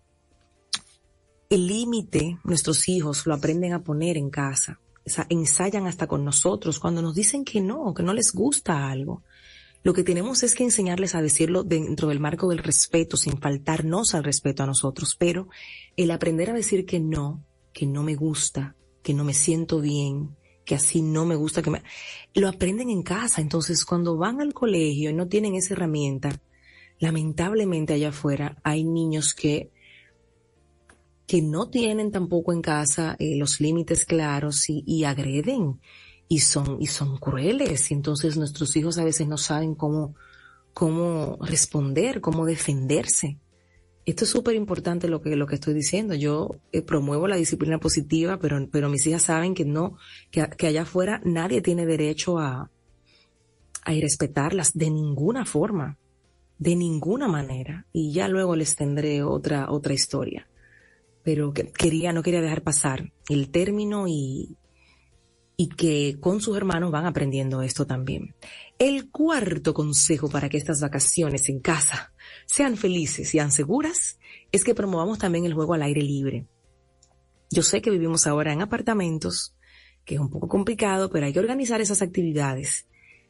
El 1.48 1.66
límite, 1.66 2.38
nuestros 2.44 2.88
hijos 2.88 3.26
lo 3.26 3.34
aprenden 3.34 3.72
a 3.72 3.82
poner 3.82 4.16
en 4.16 4.30
casa. 4.30 4.80
O 5.06 5.10
sea, 5.10 5.26
ensayan 5.30 5.86
hasta 5.86 6.06
con 6.06 6.24
nosotros 6.24 6.78
cuando 6.78 7.02
nos 7.02 7.14
dicen 7.14 7.44
que 7.44 7.60
no, 7.60 7.94
que 7.94 8.02
no 8.02 8.12
les 8.12 8.32
gusta 8.32 8.90
algo. 8.90 9.22
Lo 9.82 9.94
que 9.94 10.04
tenemos 10.04 10.42
es 10.42 10.54
que 10.54 10.64
enseñarles 10.64 11.14
a 11.14 11.22
decirlo 11.22 11.62
dentro 11.62 12.08
del 12.08 12.20
marco 12.20 12.48
del 12.48 12.58
respeto, 12.58 13.16
sin 13.16 13.38
faltarnos 13.38 14.14
al 14.14 14.24
respeto 14.24 14.62
a 14.62 14.66
nosotros. 14.66 15.16
Pero 15.18 15.48
el 15.96 16.10
aprender 16.10 16.50
a 16.50 16.54
decir 16.54 16.84
que 16.84 17.00
no, 17.00 17.42
que 17.72 17.86
no 17.86 18.02
me 18.02 18.14
gusta, 18.14 18.76
que 19.02 19.14
no 19.14 19.24
me 19.24 19.34
siento 19.34 19.80
bien, 19.80 20.36
que 20.64 20.74
así 20.74 21.02
no 21.02 21.24
me 21.24 21.36
gusta 21.36 21.62
que 21.62 21.70
me... 21.70 21.82
Lo 22.34 22.48
aprenden 22.48 22.90
en 22.90 23.02
casa, 23.02 23.40
entonces 23.40 23.84
cuando 23.84 24.16
van 24.16 24.40
al 24.40 24.54
colegio 24.54 25.10
y 25.10 25.14
no 25.14 25.28
tienen 25.28 25.54
esa 25.54 25.74
herramienta, 25.74 26.40
lamentablemente 26.98 27.94
allá 27.94 28.10
afuera 28.10 28.58
hay 28.62 28.84
niños 28.84 29.34
que 29.34 29.70
que 31.26 31.42
no 31.42 31.70
tienen 31.70 32.10
tampoco 32.10 32.52
en 32.52 32.60
casa 32.60 33.14
eh, 33.20 33.36
los 33.36 33.60
límites 33.60 34.04
claros 34.04 34.68
y, 34.68 34.82
y, 34.84 35.04
agreden 35.04 35.80
y 36.26 36.40
son 36.40 36.78
y 36.80 36.88
son 36.88 37.18
crueles. 37.18 37.92
Y 37.92 37.94
entonces 37.94 38.36
nuestros 38.36 38.74
hijos 38.74 38.98
a 38.98 39.04
veces 39.04 39.28
no 39.28 39.38
saben 39.38 39.76
cómo 39.76 40.16
cómo 40.72 41.38
responder, 41.40 42.20
cómo 42.20 42.46
defenderse. 42.46 43.38
Esto 44.06 44.24
es 44.24 44.30
súper 44.30 44.54
importante 44.54 45.08
lo 45.08 45.20
que, 45.20 45.36
lo 45.36 45.46
que 45.46 45.56
estoy 45.56 45.74
diciendo. 45.74 46.14
Yo 46.14 46.56
eh, 46.72 46.82
promuevo 46.82 47.28
la 47.28 47.36
disciplina 47.36 47.78
positiva, 47.78 48.38
pero, 48.38 48.66
pero 48.70 48.88
mis 48.88 49.06
hijas 49.06 49.22
saben 49.22 49.54
que 49.54 49.64
no, 49.64 49.96
que, 50.30 50.48
que 50.56 50.66
allá 50.66 50.82
afuera 50.82 51.20
nadie 51.24 51.60
tiene 51.60 51.86
derecho 51.86 52.38
a, 52.38 52.70
a 53.84 53.94
irrespetarlas 53.94 54.72
de 54.74 54.90
ninguna 54.90 55.44
forma, 55.44 55.98
de 56.58 56.76
ninguna 56.76 57.28
manera. 57.28 57.86
Y 57.92 58.12
ya 58.12 58.28
luego 58.28 58.56
les 58.56 58.74
tendré 58.74 59.22
otra, 59.22 59.70
otra 59.70 59.92
historia. 59.92 60.48
Pero 61.22 61.52
que, 61.52 61.70
quería, 61.70 62.12
no 62.12 62.22
quería 62.22 62.40
dejar 62.40 62.62
pasar 62.62 63.12
el 63.28 63.50
término 63.50 64.08
y, 64.08 64.56
y 65.60 65.68
que 65.68 66.16
con 66.20 66.40
sus 66.40 66.56
hermanos 66.56 66.90
van 66.90 67.04
aprendiendo 67.04 67.60
esto 67.60 67.86
también. 67.86 68.34
El 68.78 69.10
cuarto 69.10 69.74
consejo 69.74 70.30
para 70.30 70.48
que 70.48 70.56
estas 70.56 70.80
vacaciones 70.80 71.50
en 71.50 71.60
casa 71.60 72.14
sean 72.46 72.78
felices 72.78 73.28
y 73.28 73.32
sean 73.32 73.52
seguras 73.52 74.18
es 74.52 74.64
que 74.64 74.74
promovamos 74.74 75.18
también 75.18 75.44
el 75.44 75.52
juego 75.52 75.74
al 75.74 75.82
aire 75.82 76.00
libre. 76.00 76.46
Yo 77.50 77.62
sé 77.62 77.82
que 77.82 77.90
vivimos 77.90 78.26
ahora 78.26 78.54
en 78.54 78.62
apartamentos, 78.62 79.54
que 80.06 80.14
es 80.14 80.20
un 80.22 80.30
poco 80.30 80.48
complicado, 80.48 81.10
pero 81.10 81.26
hay 81.26 81.34
que 81.34 81.40
organizar 81.40 81.82
esas 81.82 82.00
actividades. 82.00 82.86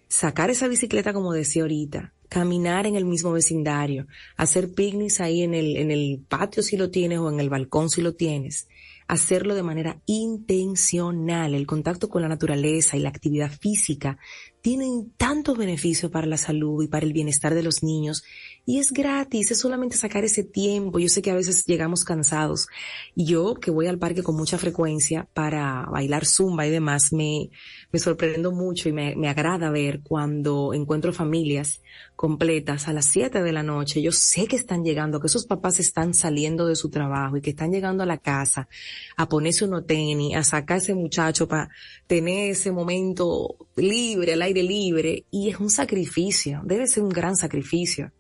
Sacar 0.06 0.50
esa 0.50 0.68
bicicleta, 0.68 1.12
como 1.12 1.32
decía 1.32 1.62
ahorita, 1.62 2.14
caminar 2.28 2.87
en 2.87 2.94
el 2.94 3.06
mismo 3.06 3.32
vecindario, 3.32 4.06
hacer 4.37 4.72
picnics 4.72 5.20
ahí 5.20 5.42
en 5.42 5.54
el, 5.54 5.76
en 5.76 5.90
el 5.90 6.25
patio 6.28 6.62
si 6.62 6.76
lo 6.76 6.92
tienes 6.92 7.18
o 7.18 7.28
en 7.28 7.40
el 7.40 7.50
balcón 7.50 7.90
si 7.90 8.02
lo 8.02 8.14
tienes, 8.14 8.68
hacerlo 9.11 9.57
de 9.57 9.62
manera 9.64 10.00
intencional. 10.07 11.55
El 11.55 11.67
contacto 11.67 12.09
con 12.09 12.23
la 12.23 12.29
naturaleza 12.29 12.97
y 12.97 13.00
la 13.00 13.09
actividad 13.09 13.50
física 13.50 14.19
tienen 14.62 15.12
tantos 15.17 15.57
beneficios 15.57 16.11
para 16.11 16.26
la 16.26 16.37
salud 16.37 16.83
y 16.83 16.88
para 16.88 17.07
el 17.07 17.12
bienestar 17.12 17.55
de 17.55 17.62
los 17.62 17.83
niños 17.83 18.23
y 18.67 18.79
es 18.79 18.93
gratis, 18.93 19.50
es 19.50 19.59
solamente 19.59 19.97
sacar 19.97 20.25
ese 20.25 20.45
tiempo. 20.45 20.99
Yo 20.99 21.09
sé 21.09 21.23
que 21.23 21.31
a 21.31 21.35
veces 21.35 21.64
llegamos 21.67 22.05
cansados 22.05 22.69
y 23.17 23.25
yo 23.25 23.55
que 23.55 23.71
voy 23.71 23.87
al 23.87 23.99
parque 23.99 24.23
con 24.23 24.37
mucha 24.37 24.59
frecuencia 24.59 25.26
para 25.35 25.87
bailar 25.90 26.26
zumba 26.26 26.67
y 26.67 26.71
demás, 26.71 27.12
me, 27.12 27.50
me 27.90 27.99
sorprendo 27.99 28.52
mucho 28.52 28.88
y 28.88 28.93
me, 28.93 29.17
me 29.17 29.29
agrada 29.29 29.71
ver 29.71 30.00
cuando 30.02 30.75
encuentro 30.75 31.12
familias 31.12 31.81
completas 32.14 32.87
a 32.87 32.93
las 32.93 33.07
7 33.07 33.43
de 33.43 33.52
la 33.52 33.62
noche. 33.62 34.02
Yo 34.02 34.12
sé 34.12 34.47
que 34.47 34.57
están 34.57 34.85
llegando, 34.85 35.21
que 35.21 35.26
esos 35.26 35.47
papás 35.47 35.81
están 35.81 36.12
saliendo 36.12 36.67
de 36.67 36.76
su 36.76 36.90
trabajo 36.90 37.38
y 37.38 37.40
que 37.40 37.50
están 37.50 37.73
llegando 37.73 38.02
a 38.02 38.07
la 38.07 38.19
casa 38.19 38.69
a 39.17 39.29
ponerse 39.29 39.64
uno 39.64 39.85
tenis, 39.85 40.37
a 40.37 40.45
sacar 40.45 40.79
ese 40.79 40.95
muchacho 40.95 41.49
para 41.49 41.71
tener 42.07 42.50
ese 42.50 42.73
momento 42.73 43.57
libre, 43.76 44.35
al 44.35 44.43
libre. 44.54 45.25
Y 45.30 45.49
es 45.50 45.61
un 45.61 45.71
sacrificio, 45.71 46.62
debe 46.64 46.87
ser 46.87 47.02
un 47.02 47.11
gran 47.11 47.37
sacrificio. 47.37 48.12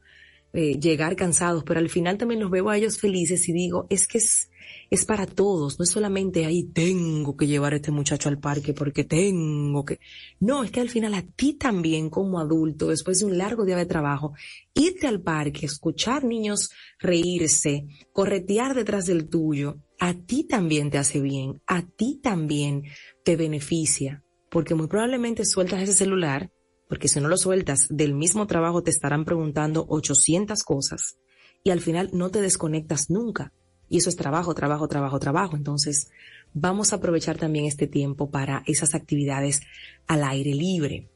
Eh, 0.52 0.80
llegar 0.80 1.14
cansados, 1.14 1.62
pero 1.62 1.78
al 1.78 1.88
final 1.88 2.18
también 2.18 2.40
los 2.40 2.50
veo 2.50 2.70
a 2.70 2.76
ellos 2.76 2.98
felices 2.98 3.48
y 3.48 3.52
digo, 3.52 3.86
es 3.88 4.08
que 4.08 4.18
es, 4.18 4.50
es 4.90 5.04
para 5.04 5.24
todos, 5.24 5.78
no 5.78 5.84
es 5.84 5.90
solamente 5.90 6.44
ahí 6.44 6.64
tengo 6.64 7.36
que 7.36 7.46
llevar 7.46 7.72
a 7.72 7.76
este 7.76 7.92
muchacho 7.92 8.28
al 8.28 8.40
parque 8.40 8.74
porque 8.74 9.04
tengo 9.04 9.84
que, 9.84 10.00
no, 10.40 10.64
es 10.64 10.72
que 10.72 10.80
al 10.80 10.88
final 10.88 11.14
a 11.14 11.22
ti 11.22 11.52
también 11.52 12.10
como 12.10 12.40
adulto, 12.40 12.88
después 12.88 13.20
de 13.20 13.26
un 13.26 13.38
largo 13.38 13.64
día 13.64 13.76
de 13.76 13.86
trabajo, 13.86 14.32
irte 14.74 15.06
al 15.06 15.22
parque, 15.22 15.66
escuchar 15.66 16.24
niños 16.24 16.70
reírse, 16.98 17.86
corretear 18.12 18.74
detrás 18.74 19.06
del 19.06 19.28
tuyo, 19.28 19.78
a 20.00 20.14
ti 20.14 20.42
también 20.42 20.90
te 20.90 20.98
hace 20.98 21.20
bien, 21.20 21.62
a 21.68 21.86
ti 21.86 22.18
también 22.20 22.82
te 23.22 23.36
beneficia, 23.36 24.24
porque 24.50 24.74
muy 24.74 24.88
probablemente 24.88 25.44
sueltas 25.44 25.82
ese 25.82 25.94
celular 25.94 26.50
porque 26.90 27.06
si 27.06 27.20
no 27.20 27.28
lo 27.28 27.36
sueltas 27.36 27.86
del 27.88 28.14
mismo 28.14 28.48
trabajo 28.48 28.82
te 28.82 28.90
estarán 28.90 29.24
preguntando 29.24 29.86
800 29.88 30.64
cosas 30.64 31.18
y 31.62 31.70
al 31.70 31.80
final 31.80 32.10
no 32.12 32.30
te 32.30 32.40
desconectas 32.40 33.10
nunca. 33.10 33.52
Y 33.88 33.98
eso 33.98 34.10
es 34.10 34.16
trabajo, 34.16 34.54
trabajo, 34.54 34.88
trabajo, 34.88 35.20
trabajo. 35.20 35.56
Entonces, 35.56 36.10
vamos 36.52 36.92
a 36.92 36.96
aprovechar 36.96 37.38
también 37.38 37.66
este 37.66 37.86
tiempo 37.86 38.30
para 38.30 38.64
esas 38.66 38.96
actividades 38.96 39.60
al 40.08 40.24
aire 40.24 40.52
libre. 40.52 41.08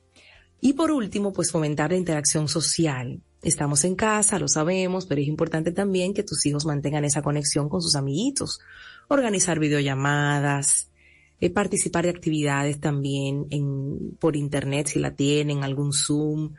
Y 0.60 0.74
por 0.74 0.92
último, 0.92 1.32
pues 1.32 1.50
fomentar 1.50 1.90
la 1.90 1.96
interacción 1.96 2.46
social. 2.46 3.20
Estamos 3.42 3.82
en 3.82 3.96
casa, 3.96 4.38
lo 4.38 4.46
sabemos, 4.46 5.06
pero 5.06 5.20
es 5.20 5.26
importante 5.26 5.72
también 5.72 6.14
que 6.14 6.22
tus 6.22 6.46
hijos 6.46 6.66
mantengan 6.66 7.04
esa 7.04 7.20
conexión 7.20 7.68
con 7.68 7.82
sus 7.82 7.96
amiguitos. 7.96 8.60
Organizar 9.08 9.58
videollamadas, 9.58 10.88
eh, 11.40 11.50
participar 11.50 12.04
de 12.04 12.10
actividades 12.10 12.80
también 12.80 13.46
en, 13.50 14.16
por 14.18 14.36
internet 14.36 14.88
si 14.88 14.98
la 14.98 15.14
tienen, 15.14 15.64
algún 15.64 15.92
Zoom, 15.92 16.54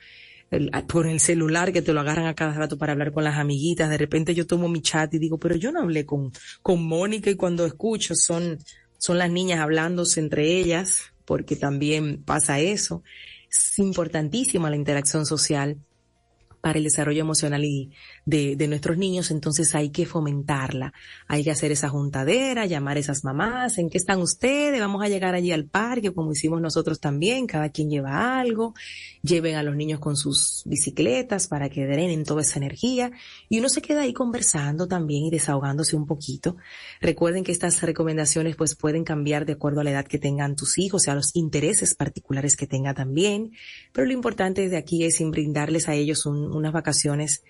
por 0.88 1.08
el 1.08 1.20
celular 1.20 1.74
que 1.74 1.82
te 1.82 1.94
lo 1.94 2.02
agarran 2.02 2.28
a 2.28 2.36
cada 2.36 2.54
rato 2.54 2.78
para 2.78 2.94
hablar 2.94 3.12
con 3.12 3.24
las 3.24 3.38
amiguitas. 3.38 3.90
De 3.90 3.98
repente 3.98 4.34
yo 4.34 4.46
tomo 4.48 4.68
mi 4.68 4.82
chat 4.82 5.14
y 5.14 5.20
digo, 5.20 5.38
pero 5.38 5.56
yo 5.56 5.72
no 5.72 5.82
hablé 5.82 6.06
con, 6.06 6.32
con 6.62 6.84
Mónica 6.84 7.30
y 7.30 7.36
cuando 7.36 7.66
escucho 7.66 8.16
son, 8.16 8.60
son 8.98 9.18
las 9.18 9.32
niñas 9.32 9.60
hablándose 9.60 10.20
entre 10.20 10.60
ellas, 10.60 11.14
porque 11.26 11.56
también 11.56 12.24
pasa 12.24 12.60
eso. 12.60 13.04
Es 13.50 13.80
importantísima 13.80 14.70
la 14.70 14.76
interacción 14.76 15.26
social 15.26 15.78
para 16.66 16.80
el 16.80 16.86
desarrollo 16.86 17.22
emocional 17.22 17.64
y 17.64 17.92
de, 18.26 18.68
nuestros 18.68 18.98
niños, 18.98 19.30
entonces 19.30 19.76
hay 19.76 19.92
que 19.92 20.08
fomentarla. 20.08 20.94
Hay 21.28 21.44
que 21.44 21.52
hacer 21.52 21.72
esa 21.72 21.90
juntadera, 21.90 22.66
llamar 22.66 22.98
a 22.98 23.02
esas 23.02 23.24
mamás, 23.24 23.78
¿en 23.78 23.88
qué 23.88 24.00
están 24.00 24.20
ustedes? 24.20 24.80
Vamos 24.80 25.04
a 25.04 25.08
llegar 25.08 25.36
allí 25.36 25.52
al 25.52 25.66
parque, 25.66 26.12
como 26.12 26.32
hicimos 26.32 26.60
nosotros 26.60 27.00
también, 27.00 27.46
cada 27.46 27.70
quien 27.70 27.92
lleva 27.92 28.40
algo, 28.40 28.74
lleven 29.22 29.58
a 29.58 29.62
los 29.62 29.76
niños 29.76 30.00
con 30.00 30.18
sus 30.18 30.64
bicicletas 30.66 31.48
para 31.48 31.70
que 31.70 31.86
drenen 31.86 32.24
toda 32.24 32.42
esa 32.42 32.58
energía 32.58 33.12
y 33.48 33.60
uno 33.60 33.70
se 33.70 33.84
queda 33.84 34.02
ahí 34.02 34.14
conversando 34.14 34.88
también 34.88 35.26
y 35.26 35.30
desahogándose 35.30 35.96
un 35.96 36.08
poquito. 36.08 36.58
Recuerden 37.00 37.44
que 37.44 37.52
estas 37.52 37.80
recomendaciones 37.84 38.56
pues 38.56 38.76
pueden 38.76 39.04
cambiar 39.04 39.46
de 39.46 39.54
acuerdo 39.54 39.82
a 39.82 39.84
la 39.84 39.92
edad 39.92 40.08
que 40.08 40.18
tengan 40.18 40.56
tus 40.56 40.80
hijos, 40.80 41.04
sea, 41.04 41.14
los 41.14 41.36
intereses 41.36 41.94
particulares 41.94 42.56
que 42.56 42.66
tenga 42.66 42.96
también, 42.96 43.52
pero 43.94 44.08
lo 44.08 44.14
importante 44.14 44.68
de 44.68 44.78
aquí 44.78 45.04
es 45.04 45.20
brindarles 45.30 45.88
a 45.88 45.94
ellos 45.94 46.26
unas 46.56 46.74
vacaciones 46.74 47.44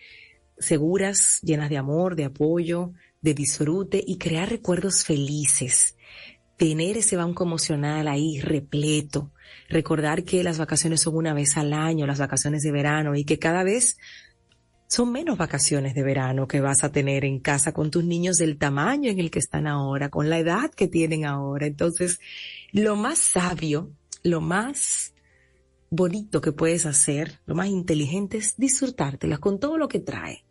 seguras, 0.57 1.39
llenas 1.41 1.69
de 1.69 1.77
amor, 1.77 2.15
de 2.15 2.25
apoyo, 2.25 2.93
de 3.21 3.33
disfrute 3.33 4.03
y 4.05 4.17
crear 4.17 4.49
recuerdos 4.49 5.03
felices. 5.03 5.95
Tener 6.57 6.97
ese 6.97 7.17
banco 7.17 7.43
emocional 7.43 8.07
ahí 8.07 8.39
repleto. 8.39 9.31
Recordar 9.67 10.23
que 10.23 10.43
las 10.43 10.57
vacaciones 10.57 11.01
son 11.01 11.15
una 11.15 11.33
vez 11.33 11.57
al 11.57 11.73
año, 11.73 12.07
las 12.07 12.19
vacaciones 12.19 12.61
de 12.61 12.71
verano 12.71 13.15
y 13.15 13.25
que 13.25 13.39
cada 13.39 13.63
vez 13.63 13.97
son 14.87 15.11
menos 15.11 15.37
vacaciones 15.37 15.95
de 15.95 16.03
verano 16.03 16.47
que 16.47 16.61
vas 16.61 16.83
a 16.83 16.91
tener 16.91 17.25
en 17.25 17.39
casa 17.39 17.73
con 17.73 17.89
tus 17.89 18.03
niños 18.03 18.37
del 18.37 18.57
tamaño 18.57 19.09
en 19.09 19.19
el 19.19 19.31
que 19.31 19.39
están 19.39 19.67
ahora, 19.67 20.09
con 20.09 20.29
la 20.29 20.37
edad 20.37 20.71
que 20.71 20.87
tienen 20.87 21.25
ahora. 21.25 21.65
Entonces, 21.65 22.19
lo 22.71 22.95
más 22.95 23.17
sabio, 23.17 23.91
lo 24.23 24.41
más 24.41 25.14
bonito 25.95 26.41
que 26.41 26.51
puedes 26.51 26.85
hacer, 26.85 27.39
lo 27.45 27.55
más 27.55 27.67
inteligente 27.67 28.37
es 28.37 28.55
disfrutártelas 28.57 29.39
con 29.39 29.59
todo 29.59 29.77
lo 29.77 29.87
que 29.87 29.99
trae. 29.99 30.43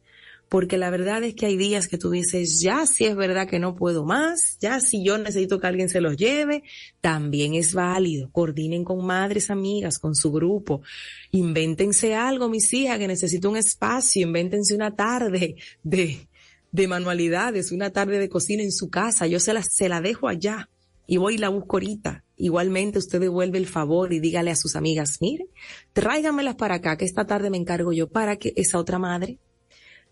Porque 0.48 0.76
la 0.78 0.90
verdad 0.90 1.24
es 1.24 1.34
que 1.34 1.46
hay 1.46 1.56
días 1.56 1.88
que 1.88 1.98
tú 1.98 2.10
dices, 2.10 2.60
ya 2.60 2.86
si 2.86 3.06
es 3.06 3.16
verdad 3.16 3.48
que 3.48 3.58
no 3.58 3.74
puedo 3.74 4.04
más, 4.04 4.58
ya 4.60 4.78
si 4.78 5.02
yo 5.04 5.18
necesito 5.18 5.58
que 5.58 5.66
alguien 5.66 5.88
se 5.88 6.00
los 6.00 6.16
lleve, 6.16 6.62
también 7.00 7.54
es 7.54 7.74
válido. 7.74 8.30
Coordinen 8.30 8.84
con 8.84 9.04
madres, 9.04 9.50
amigas, 9.50 9.98
con 9.98 10.14
su 10.14 10.30
grupo. 10.30 10.82
Invéntense 11.30 12.14
algo, 12.14 12.48
mis 12.48 12.72
hijas, 12.72 12.98
que 12.98 13.08
necesito 13.08 13.50
un 13.50 13.56
espacio. 13.56 14.22
Invéntense 14.22 14.74
una 14.74 14.94
tarde 14.94 15.56
de, 15.82 16.28
de 16.70 16.88
manualidades, 16.88 17.72
una 17.72 17.90
tarde 17.90 18.18
de 18.18 18.28
cocina 18.28 18.62
en 18.62 18.72
su 18.72 18.90
casa. 18.90 19.26
Yo 19.26 19.40
se 19.40 19.54
la, 19.54 19.62
se 19.62 19.88
la 19.88 20.00
dejo 20.00 20.28
allá 20.28 20.68
y 21.06 21.16
voy 21.16 21.34
y 21.34 21.38
la 21.38 21.48
busco 21.48 21.76
ahorita. 21.76 22.23
Igualmente 22.36 22.98
usted 22.98 23.20
devuelve 23.20 23.58
el 23.58 23.66
favor 23.66 24.12
y 24.12 24.20
dígale 24.20 24.50
a 24.50 24.56
sus 24.56 24.74
amigas, 24.74 25.18
mire, 25.20 25.46
tráigamelas 25.92 26.56
para 26.56 26.76
acá, 26.76 26.96
que 26.96 27.04
esta 27.04 27.26
tarde 27.26 27.50
me 27.50 27.56
encargo 27.56 27.92
yo 27.92 28.08
para 28.08 28.36
que 28.36 28.52
esa 28.56 28.78
otra 28.78 28.98
madre 28.98 29.38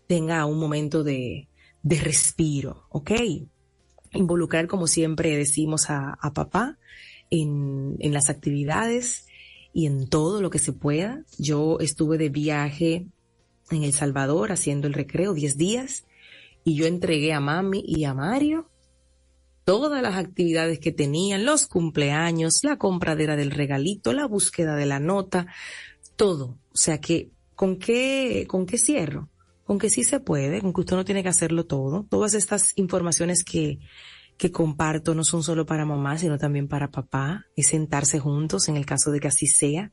tenga 0.07 0.45
un 0.45 0.57
momento 0.57 1.03
de, 1.03 1.49
de 1.81 1.99
respiro, 1.99 2.85
¿ok? 2.89 3.11
Involucrar, 4.13 4.67
como 4.67 4.87
siempre 4.87 5.35
decimos 5.35 5.89
a, 5.89 6.17
a 6.21 6.33
papá, 6.33 6.77
en, 7.29 7.95
en 7.99 8.13
las 8.13 8.29
actividades 8.29 9.25
y 9.73 9.87
en 9.87 10.07
todo 10.07 10.41
lo 10.41 10.49
que 10.49 10.59
se 10.59 10.71
pueda. 10.71 11.25
Yo 11.37 11.79
estuve 11.79 12.17
de 12.17 12.29
viaje 12.29 13.07
en 13.71 13.83
El 13.83 13.93
Salvador 13.93 14.51
haciendo 14.51 14.87
el 14.87 14.93
recreo 14.93 15.33
10 15.33 15.57
días 15.57 16.05
y 16.63 16.75
yo 16.75 16.85
entregué 16.85 17.33
a 17.33 17.39
mami 17.39 17.83
y 17.85 18.05
a 18.05 18.13
Mario 18.13 18.69
todas 19.63 20.01
las 20.01 20.15
actividades 20.15 20.79
que 20.79 20.91
tenían, 20.91 21.45
los 21.45 21.67
cumpleaños, 21.67 22.59
la 22.63 22.77
compradera 22.77 23.35
del 23.35 23.51
regalito, 23.51 24.13
la 24.13 24.25
búsqueda 24.25 24.75
de 24.75 24.85
la 24.85 24.99
nota, 24.99 25.47
todo. 26.15 26.57
O 26.73 26.77
sea 26.77 26.99
que, 26.99 27.31
¿con 27.55 27.77
qué, 27.77 28.45
con 28.47 28.65
qué 28.65 28.77
cierro? 28.77 29.29
Con 29.63 29.79
que 29.79 29.89
sí 29.89 30.03
se 30.03 30.19
puede, 30.19 30.61
con 30.61 30.73
que 30.73 30.81
usted 30.81 30.95
no 30.95 31.05
tiene 31.05 31.23
que 31.23 31.29
hacerlo 31.29 31.65
todo. 31.65 32.05
Todas 32.09 32.33
estas 32.33 32.73
informaciones 32.77 33.43
que, 33.43 33.79
que 34.37 34.51
comparto 34.51 35.15
no 35.15 35.23
son 35.23 35.43
solo 35.43 35.65
para 35.65 35.85
mamá, 35.85 36.17
sino 36.17 36.37
también 36.37 36.67
para 36.67 36.91
papá. 36.91 37.45
Es 37.55 37.67
sentarse 37.67 38.19
juntos 38.19 38.67
en 38.67 38.75
el 38.75 38.85
caso 38.85 39.11
de 39.11 39.19
que 39.19 39.29
así 39.29 39.47
sea 39.47 39.91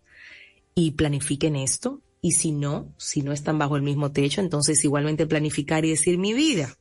y 0.74 0.92
planifiquen 0.92 1.56
esto. 1.56 2.02
Y 2.20 2.32
si 2.32 2.52
no, 2.52 2.92
si 2.98 3.22
no 3.22 3.32
están 3.32 3.58
bajo 3.58 3.76
el 3.76 3.82
mismo 3.82 4.12
techo, 4.12 4.40
entonces 4.40 4.84
igualmente 4.84 5.26
planificar 5.26 5.84
y 5.84 5.90
decir 5.90 6.18
mi 6.18 6.34
vida 6.34 6.76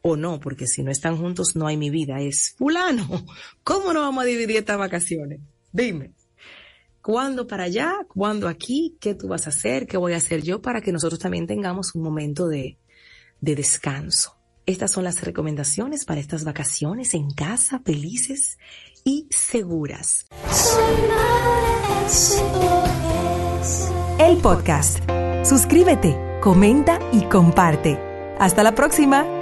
o 0.00 0.16
no, 0.16 0.40
porque 0.40 0.66
si 0.66 0.82
no 0.82 0.90
están 0.90 1.16
juntos 1.16 1.56
no 1.56 1.66
hay 1.66 1.76
mi 1.76 1.90
vida, 1.90 2.20
es 2.20 2.54
fulano. 2.56 3.08
¿Cómo 3.64 3.92
no 3.92 4.00
vamos 4.00 4.22
a 4.22 4.26
dividir 4.26 4.56
estas 4.56 4.78
vacaciones? 4.78 5.40
Dime. 5.72 6.12
¿Cuándo 7.02 7.48
para 7.48 7.64
allá? 7.64 7.92
¿Cuándo 8.08 8.46
aquí? 8.46 8.96
¿Qué 9.00 9.14
tú 9.14 9.28
vas 9.28 9.46
a 9.46 9.50
hacer? 9.50 9.86
¿Qué 9.86 9.96
voy 9.96 10.12
a 10.12 10.18
hacer 10.18 10.42
yo 10.42 10.62
para 10.62 10.80
que 10.80 10.92
nosotros 10.92 11.18
también 11.18 11.48
tengamos 11.48 11.94
un 11.96 12.02
momento 12.02 12.46
de, 12.46 12.78
de 13.40 13.56
descanso? 13.56 14.36
Estas 14.64 14.92
son 14.92 15.02
las 15.02 15.20
recomendaciones 15.22 16.04
para 16.04 16.20
estas 16.20 16.44
vacaciones 16.44 17.14
en 17.14 17.30
casa, 17.30 17.80
felices 17.84 18.58
y 19.04 19.26
seguras. 19.30 20.26
El 24.20 24.36
podcast. 24.38 25.00
Suscríbete, 25.44 26.16
comenta 26.40 27.00
y 27.12 27.22
comparte. 27.22 27.98
Hasta 28.38 28.62
la 28.62 28.76
próxima. 28.76 29.41